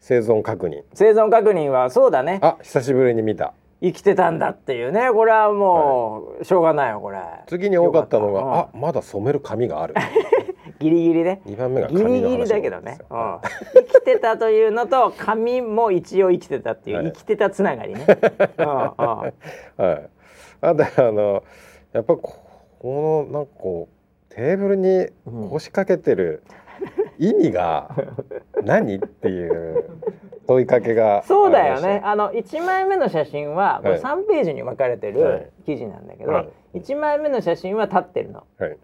[0.00, 0.82] 生存確認。
[0.94, 2.38] 生存確認はそうだね。
[2.42, 3.54] あ久しぶりに見た。
[3.82, 5.10] 生きてたんだっていうね。
[5.12, 7.18] これはもうしょうがないよこれ。
[7.48, 9.94] 次に多かったのが、うん、あまだ染める髪がある。
[10.78, 11.42] ギリギリね。
[11.46, 13.38] 2番目がギリギリだけどね、うん、
[13.74, 18.06] 生きてたというのと髪も一応生きてたっていう、はい、生きてたつながりね、
[18.58, 20.08] うんはい。
[20.60, 21.42] あとあの
[21.92, 23.88] やっぱこのなんかこ
[24.30, 25.08] うテーブルに
[25.50, 26.42] 腰掛けてる
[27.18, 27.90] 意味が
[28.62, 29.84] 何っていう
[30.46, 32.00] 問いかけがそうだよね。
[32.04, 38.44] あの1枚目の写真はこれ3ページに分かれてる記事なんだけど、はい、1枚目の写真は立ってるの。
[38.58, 38.76] はい、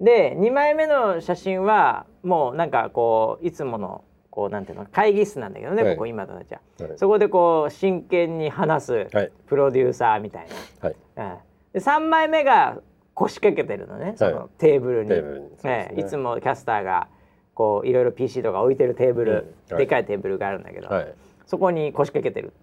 [0.00, 9.06] で2枚目の写真はもうなんかこういつものこうなんていうの会議室なんだけどね、はい、ここ今となっちゃう、はい、そこでこう真剣に話す
[9.46, 10.46] プロデューサーみたい
[10.82, 10.96] な、はい。
[11.16, 11.38] うん、
[11.72, 12.78] で3枚目が
[13.14, 17.08] 腰掛けてるのねそのテーブルに、いつもキャスターが
[17.56, 21.14] こういろいろ PC とか置いてるテーブル、うんはい、でかいテーブルがあるんだけど、はい、
[21.46, 22.52] そこに腰掛けてる。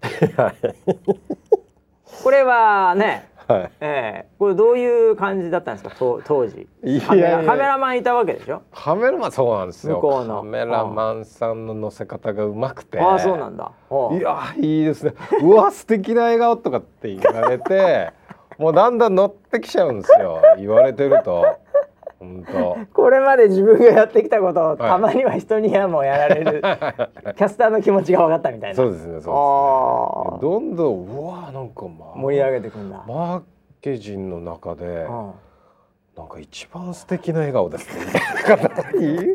[2.22, 5.94] これはねはい、えー、これどういう感じだったんですか？
[5.98, 6.66] 当当時。
[7.06, 8.62] カメラカメラマンいたわけでしょ？
[8.72, 10.00] カメラマンそうなんですよ。
[10.00, 12.98] カメラマンさんの乗せ方がうまくて。
[13.00, 13.70] ああそうなんだ。
[14.12, 15.12] いやいいですね。
[15.42, 18.12] うわ素敵な笑顔とかって言われて
[18.56, 20.40] もうだんだん乗ってきちゃうんですよ。
[20.56, 21.44] 言われてると
[22.24, 22.86] 本当。
[22.92, 26.62] これまで自分がやってきたことを、はい、たまには人にはもうやられる。
[27.36, 28.76] キャスターの気持ちが分かったみたいな。
[28.76, 30.40] そうですねそうですね。
[30.40, 33.04] どんどんうわなんかまあ盛り上げてくんだ。
[33.06, 33.42] マー
[33.80, 35.06] ケジンの中で、
[36.16, 38.04] なんか一番素敵な笑顔ですね。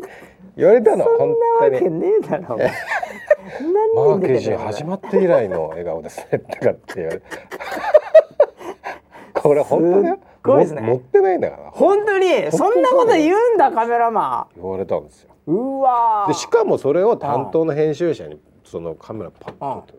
[0.56, 2.58] 言われたの本当にそんなわけねえだろ
[3.94, 7.22] マーケジン始まって以来の笑顔ですねとかって言われ
[9.34, 10.82] これ本当にごいですね。
[10.82, 11.70] 持ってないんだから。
[11.70, 12.52] 本当に？
[12.52, 14.60] そんなこと言うんだカメラマン。
[14.60, 15.30] 言われたんですよ。
[15.46, 19.94] うわでしかもそれを担当の編集者にそのカメラパッと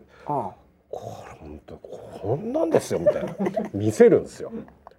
[0.88, 3.34] これ本当こんなんですよみたいな。
[3.74, 4.50] 見せるんですよ。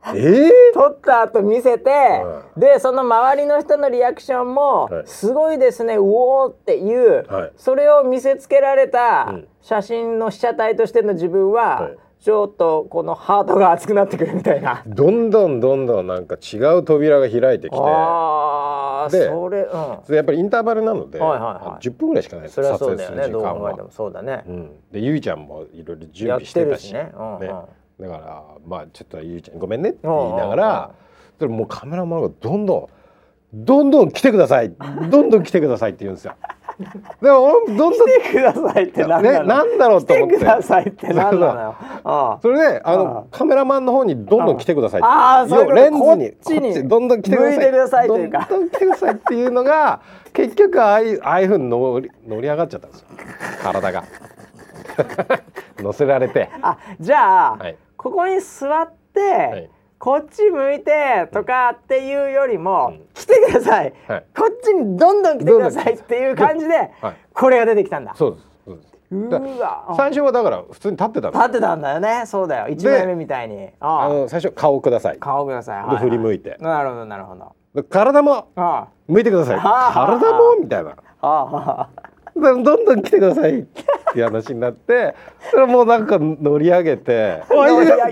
[0.08, 11.92] えー、撮った後見せて、はい、でその周りの人のリアクションも、はい、すごいですねうおーっていう、はい、それを見せつけられた写真の被写体としての自分は、
[12.24, 14.82] ちょっとこのハートが熱くなってくるみたいな。
[14.88, 17.78] どんどんどんどんなんか違う扉が開いてきて。
[17.78, 22.46] あでそれ、うん、やっぱりインターバルなので、はいはいはい、10分ぐらいしかない。
[22.46, 23.28] ですそれはそうだよね。
[23.28, 26.94] どう考えてもそうだね、うん、でゆいちゃんもいろいろ準備してたし。
[26.94, 27.66] ね、うんうん、だか
[28.00, 30.92] らまあちょっとゆいちゃんごめんねって言いながら
[31.38, 32.90] それもうカメラマンがどんど
[33.54, 34.72] んどんどん来てください。
[35.12, 36.36] どんどん来てくださいって言うんですよ
[37.22, 37.94] でも俺どんどん。
[37.94, 40.36] 来てくださいって何なの、ね、なんだろうと思って。
[40.36, 41.62] 来てくださいって何なの
[42.04, 42.40] よ？
[42.42, 45.02] それであのカメラマンの方にどんどん来てください。
[45.02, 46.88] ああそうレンズにこっちに。
[46.88, 48.08] どんどん来てください。
[48.08, 50.02] どんどん来てくださいっていうのが
[50.34, 53.08] 結局ああいうああいうふうに乗り乗り上がっちゃったんですよ。
[53.62, 54.04] 体が。
[55.80, 56.50] 乗せられて。
[56.62, 59.70] あじゃあ、はい、ここに座って、はい
[60.04, 68.14] こっち向いてとかっていうよりも、うん、来てください、はい、こっちにどんどん来てくださいっていう感じで、はい、これが出てきたんだ。
[68.14, 68.48] そうです。
[69.96, 72.24] 最初はだから普通に立ってた立ってたんだよね。
[72.26, 72.68] そうだよ。
[72.68, 73.70] 一枚目みたいに。
[73.80, 75.20] あの最初顔ください。
[75.20, 75.88] 顔ください、はい。
[75.88, 76.58] はい、振り向いて。
[76.60, 77.36] なるほどなるほ
[77.74, 77.84] ど。
[77.84, 78.50] 体も
[79.08, 79.60] 向いてください。
[79.62, 80.98] 体もみたいな。
[81.22, 81.90] ああ
[82.36, 83.60] どんどん来てください。
[83.60, 83.64] っ
[84.14, 85.16] て話になって
[85.52, 87.44] それもうなんか乗り上げて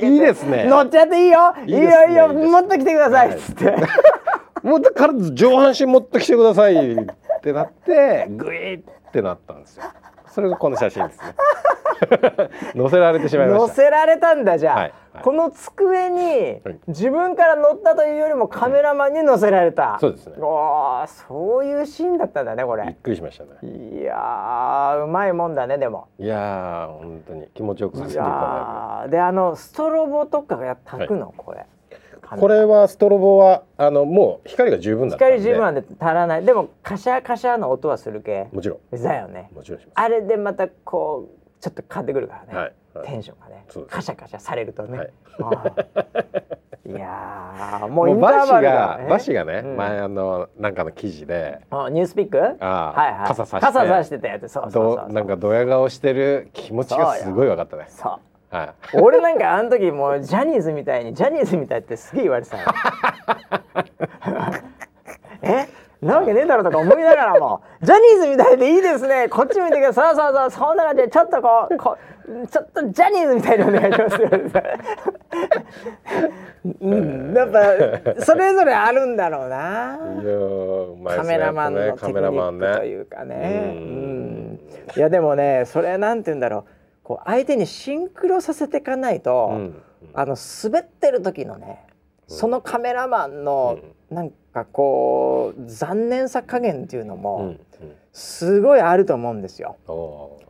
[0.01, 0.65] いいですね。
[0.65, 1.53] 乗っちゃっていいよ。
[1.65, 2.27] いいよいいよ。
[2.29, 3.29] もっと来てください。
[3.29, 3.75] っつって、
[4.63, 7.05] もっと体上半身もっと来てくださいっ
[7.41, 8.79] てなってグイっ
[9.11, 9.83] てなったんですよ。
[10.27, 11.35] それがこの写真ですね
[12.75, 13.67] 乗せられてしまいました。
[13.67, 20.35] 乗せられたんだじゃあ、はいはい、この机に自分から乗ったというよりもカメラマンに乗せられた、うん、そうですね。
[20.39, 22.85] おそういうシーンだったんだねこれ。
[22.85, 23.69] びっくりしましたね。
[23.69, 26.07] いやうまいもんだねでも。
[26.17, 29.11] いや本当に気持ちよくさせていただいて。
[29.11, 31.65] であのストロボとかが炊くの、はい、これ。
[32.39, 36.45] これはストロボはあのもう光が十分だった光十分なんで足らない。
[36.45, 38.47] でもカシャカシャの音はする系。
[38.53, 39.03] もちろん。
[39.03, 39.49] だよね。
[39.53, 42.73] もちろんあれでまたこうちょっと変わってくるからね、
[43.05, 43.65] テンションがね。
[43.87, 45.05] カシャカシャされるとね、は
[46.85, 51.61] い、 いやもうインターバルがバシがね、うん、前あのなんかの記事で。
[51.69, 52.57] あニュースピック？
[52.59, 53.67] あ、はいはい、傘さして。
[53.67, 54.47] 傘さしてたやつ。
[54.47, 57.85] そうそうそうなんかドヤ顔してる気持ちがすごい分かったね。
[57.87, 58.55] そう。
[58.55, 62.57] はい、俺なんかあの時もうジャニーズみたいにジャニーズみたいってすげえ言われてた
[65.41, 65.67] え？
[66.01, 69.27] なわけねえだろとか思いながらも ジャニーズみたいでいいですね。
[69.29, 70.15] こっち向いてください。
[70.15, 71.97] そうそうそうそんな感じでちょっとこうこ
[72.49, 74.21] ちょっとジャニーズみたいにお願いします。
[74.21, 74.29] よ
[76.81, 79.99] うん、やっぱそれぞれあるんだろうな。
[80.23, 83.35] いやカメラマンのテクニックというかね。
[83.35, 84.59] ねうん、
[84.95, 86.63] いやでもねそれなんて言うんだろう。
[87.03, 89.81] こう相手にシンクロさせていかないと、うん、
[90.13, 91.85] あの滑ってる時のね
[92.27, 93.79] そのカメラマンの
[94.11, 97.55] なんかこう残念さ加減っていうのも
[98.11, 99.77] すごいあると思うんですよ。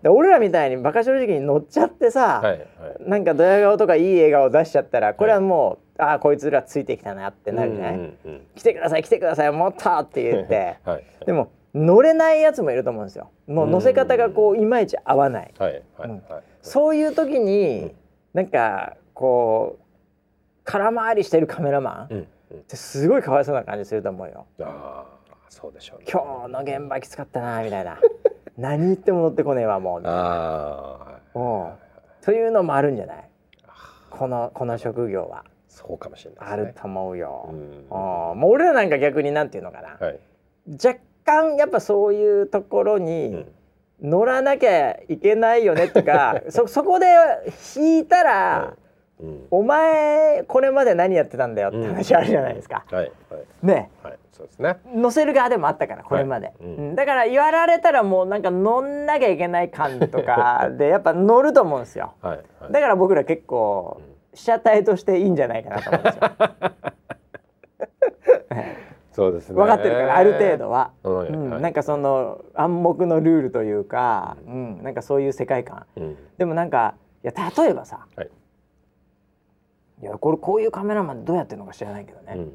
[0.01, 2.65] で俺らみたいにバカ正直に乗っちゃってさ、はいはい、
[3.07, 13.29] なんかドヤ顔とかいい笑顔出しちゃったらこれはもう、はい、ああこいつらついてきたなってなるじゃない、うんうんうん、来てください来てくださいもっとって言って、 はい、でも乗れないやつもいると思うんですよ。
[13.47, 15.53] もう乗せ方がこういまいち合わない。
[16.63, 17.93] そういう時に
[18.33, 19.83] なんかこう
[20.63, 22.27] 空回りしてるカメラマン
[22.59, 24.45] ってすごいかわいそうな感じすると思うよ。
[24.61, 25.05] あ
[25.49, 27.99] そうでしょう、ね、今日の現場きつかったなみたいな。
[28.57, 30.01] 何言っても乗ってこねえわもう。
[30.05, 31.75] ああ
[32.21, 33.29] というのもあるんじゃない？
[34.09, 35.45] このこの職業は。
[35.67, 37.49] そうかもしれない、ね、あると思うよ。
[37.49, 40.19] うん、もう俺らなんか逆になんていうのかな、はい、
[40.71, 43.45] 若干やっぱそういうところに
[44.01, 47.07] 乗らなきゃいけないよねとか そそこで
[47.77, 48.73] 引いたら、
[49.21, 52.83] うん、お前これまで何やってたんだよって話あるじゃないですか。
[52.91, 54.77] はいはい、ね、はい、そうですね。
[54.95, 56.55] 乗せる側でもあったからこれまで、はい。
[56.61, 62.13] うん、だから言われたらもうなんか乗んなきゃいけない感とかでやっぱ乗ると思うんですよ。
[62.21, 64.01] はいはい、だから僕ら結構
[64.33, 66.21] 被写体としていいんじゃないかなと思うんですよ。
[69.11, 69.55] そうですね。
[69.55, 75.85] 分かってるからある程度は、うん、なんかその暗黙のルールというか、うん、なんかそういう世界観。
[75.97, 78.29] うん、でもなんかいや例えばさ、はい、
[80.01, 82.53] いやこれこういうカメラマンどうやってるのか知らないけどね、うん、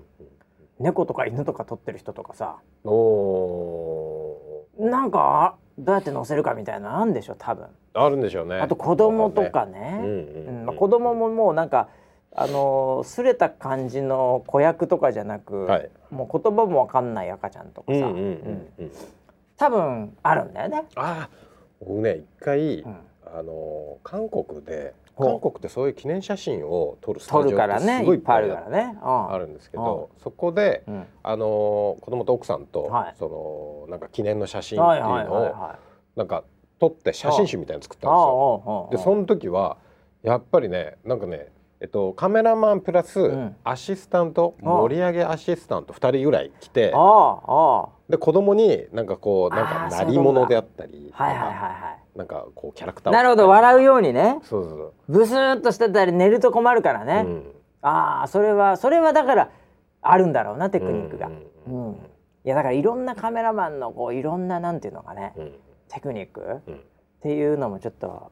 [0.80, 2.56] 猫とか犬とか撮ってる人とかさ。
[2.84, 7.68] おなんかどうやって載せるかみたいなのあるんでしょ多分。
[7.94, 8.56] あるんでしょうね。
[8.56, 10.02] あと子供とかね、
[10.76, 11.88] 子供ももうなんか
[12.32, 18.12] あのすれた感じの子役とかじゃなく、はい、もう言葉もわかんない赤ちゃんとかさ。
[19.56, 20.84] 多分あるんだよね。
[20.96, 21.30] あ
[21.80, 22.96] 僕ね一回、うん。
[23.34, 28.98] あの韓国で韓国ってそういう記念写真を撮るスタジオってすごいいっぱいあるからね。
[29.02, 35.76] あるんですけどそこで、うん、あの子供と奥さんと、はい、そのなんか記念の写真っていうのを
[36.16, 36.44] なんか
[36.78, 38.88] 撮って写真集みたいに作ったんですよ。
[38.92, 39.78] でその時は
[40.22, 41.48] やっぱりねなんかね
[41.78, 43.20] えっと、カメラマンプラス
[43.62, 46.86] アシスタント、うん、盛り上げアシスタント2人ぐらい来て
[48.08, 54.38] で子供になんかこうなんか鳴り物であったりはいはいはいはいなんかこうキャラクターなるほど笑うようにね。
[54.42, 57.52] そうそうブスッとしてたり寝ると困るからね、うん、
[57.82, 59.50] ああそれはそれはだから
[60.00, 61.30] あるんだろうなテクニックが、
[61.68, 61.98] うん、うん、い
[62.44, 65.52] やだからいろんなカメラマンのこういろんななんていうのかね、うん、
[65.88, 66.74] テクニック、っ
[67.22, 68.30] ていうのもちょっと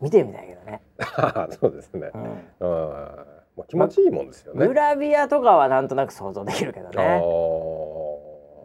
[0.00, 0.82] 見てみたいけどね。
[1.60, 2.22] そうですね、うん、
[2.60, 4.66] まあ、気持ちいいもんですよね。
[4.66, 7.22] グラビアとかはなんとなく想像できるけどね。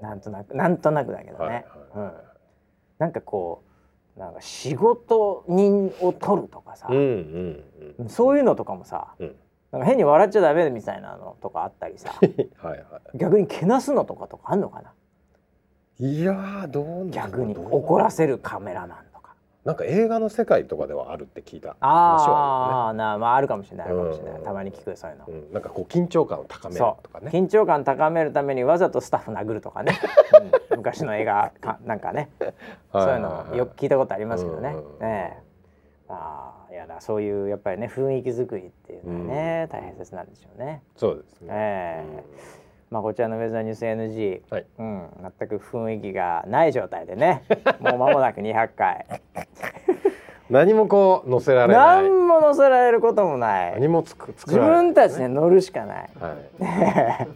[0.02, 1.64] なんとなくなんとなくだけどね、はいはい。
[1.96, 2.12] うん、
[3.00, 3.67] なんかこう
[4.18, 7.64] なんか仕事人を取るとかさ、うんうん
[8.00, 9.36] うん、そういうのとかもさ、うん、
[9.72, 12.76] なんか変に笑っちゃダメみたいなのとかあったりさ はい、は
[13.14, 14.94] い、逆にけなすのとかとかあんのかな？
[16.00, 18.98] いやどう逆に怒らせるカメラマン
[19.68, 21.76] なんか映画の世界とかではあるって聞いた。
[21.82, 27.32] ああ、ね、なまああるかもしれないかもしれない、たまに聞くそういうの、うん、なんかこう緊張感を高めるとかね。
[27.34, 30.00] 緊張感高めるためにわざとスタッフ殴るとかね、
[30.72, 32.30] うん、昔の映画かなんかね。
[32.94, 35.48] そういうのよく聞いたことありますけどね、うん、ええ。
[36.08, 40.82] ああいやだそういうやっぱりね雰囲気作りっていうのはね、大変切なんでしょうね。
[40.96, 41.50] そうですね。
[41.52, 42.24] え
[42.64, 44.66] えまあ、こちらのウェザーニュース NG、はい。
[44.80, 47.44] うん、全く雰囲気がない状態でね。
[47.80, 49.06] もう間もなく200回。
[50.50, 52.04] 何もこう載せられない。
[52.04, 53.74] 何も載せられることもない。
[53.74, 56.36] 何もつく自分たちで乗るしかない、は
[57.22, 57.28] い、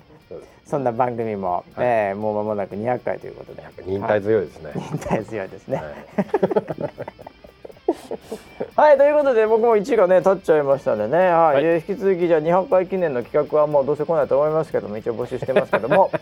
[0.65, 3.63] そんな番組も、はい、えー、もう間もなく200回ということで。
[3.85, 5.85] 忍耐強いですね、忍耐強いですね、はい
[8.75, 16.11] はいということで僕も1がね経っちゃいましたんでね、はい、はい、引き続きじゃあ200回記念の企画はもうどうせ来ないと思いますけども一応募集してますけども。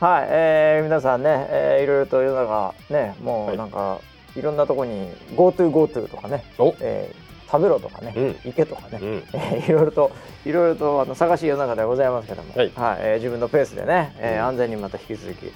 [0.00, 3.98] はい、えー、皆さんね、えー、いろいろと世の中ねもうなんか、は
[4.36, 6.44] い、いろんなとこに GoToGoTo とかね、
[6.80, 10.12] えー、食べろとかね、うん、行けとかね、うん、えー、いろいろと
[10.46, 15.52] いろいろとあの探しい世の中ではございますけども、はい、はい、えー、自分のペースでね、えー、安全にまた引き続き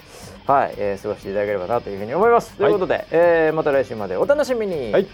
[0.47, 2.53] はい、えー、過ごしていただければなというふうに思います。
[2.57, 4.93] ということで、はい、えー、また来週までお楽しみに。
[4.93, 5.07] はい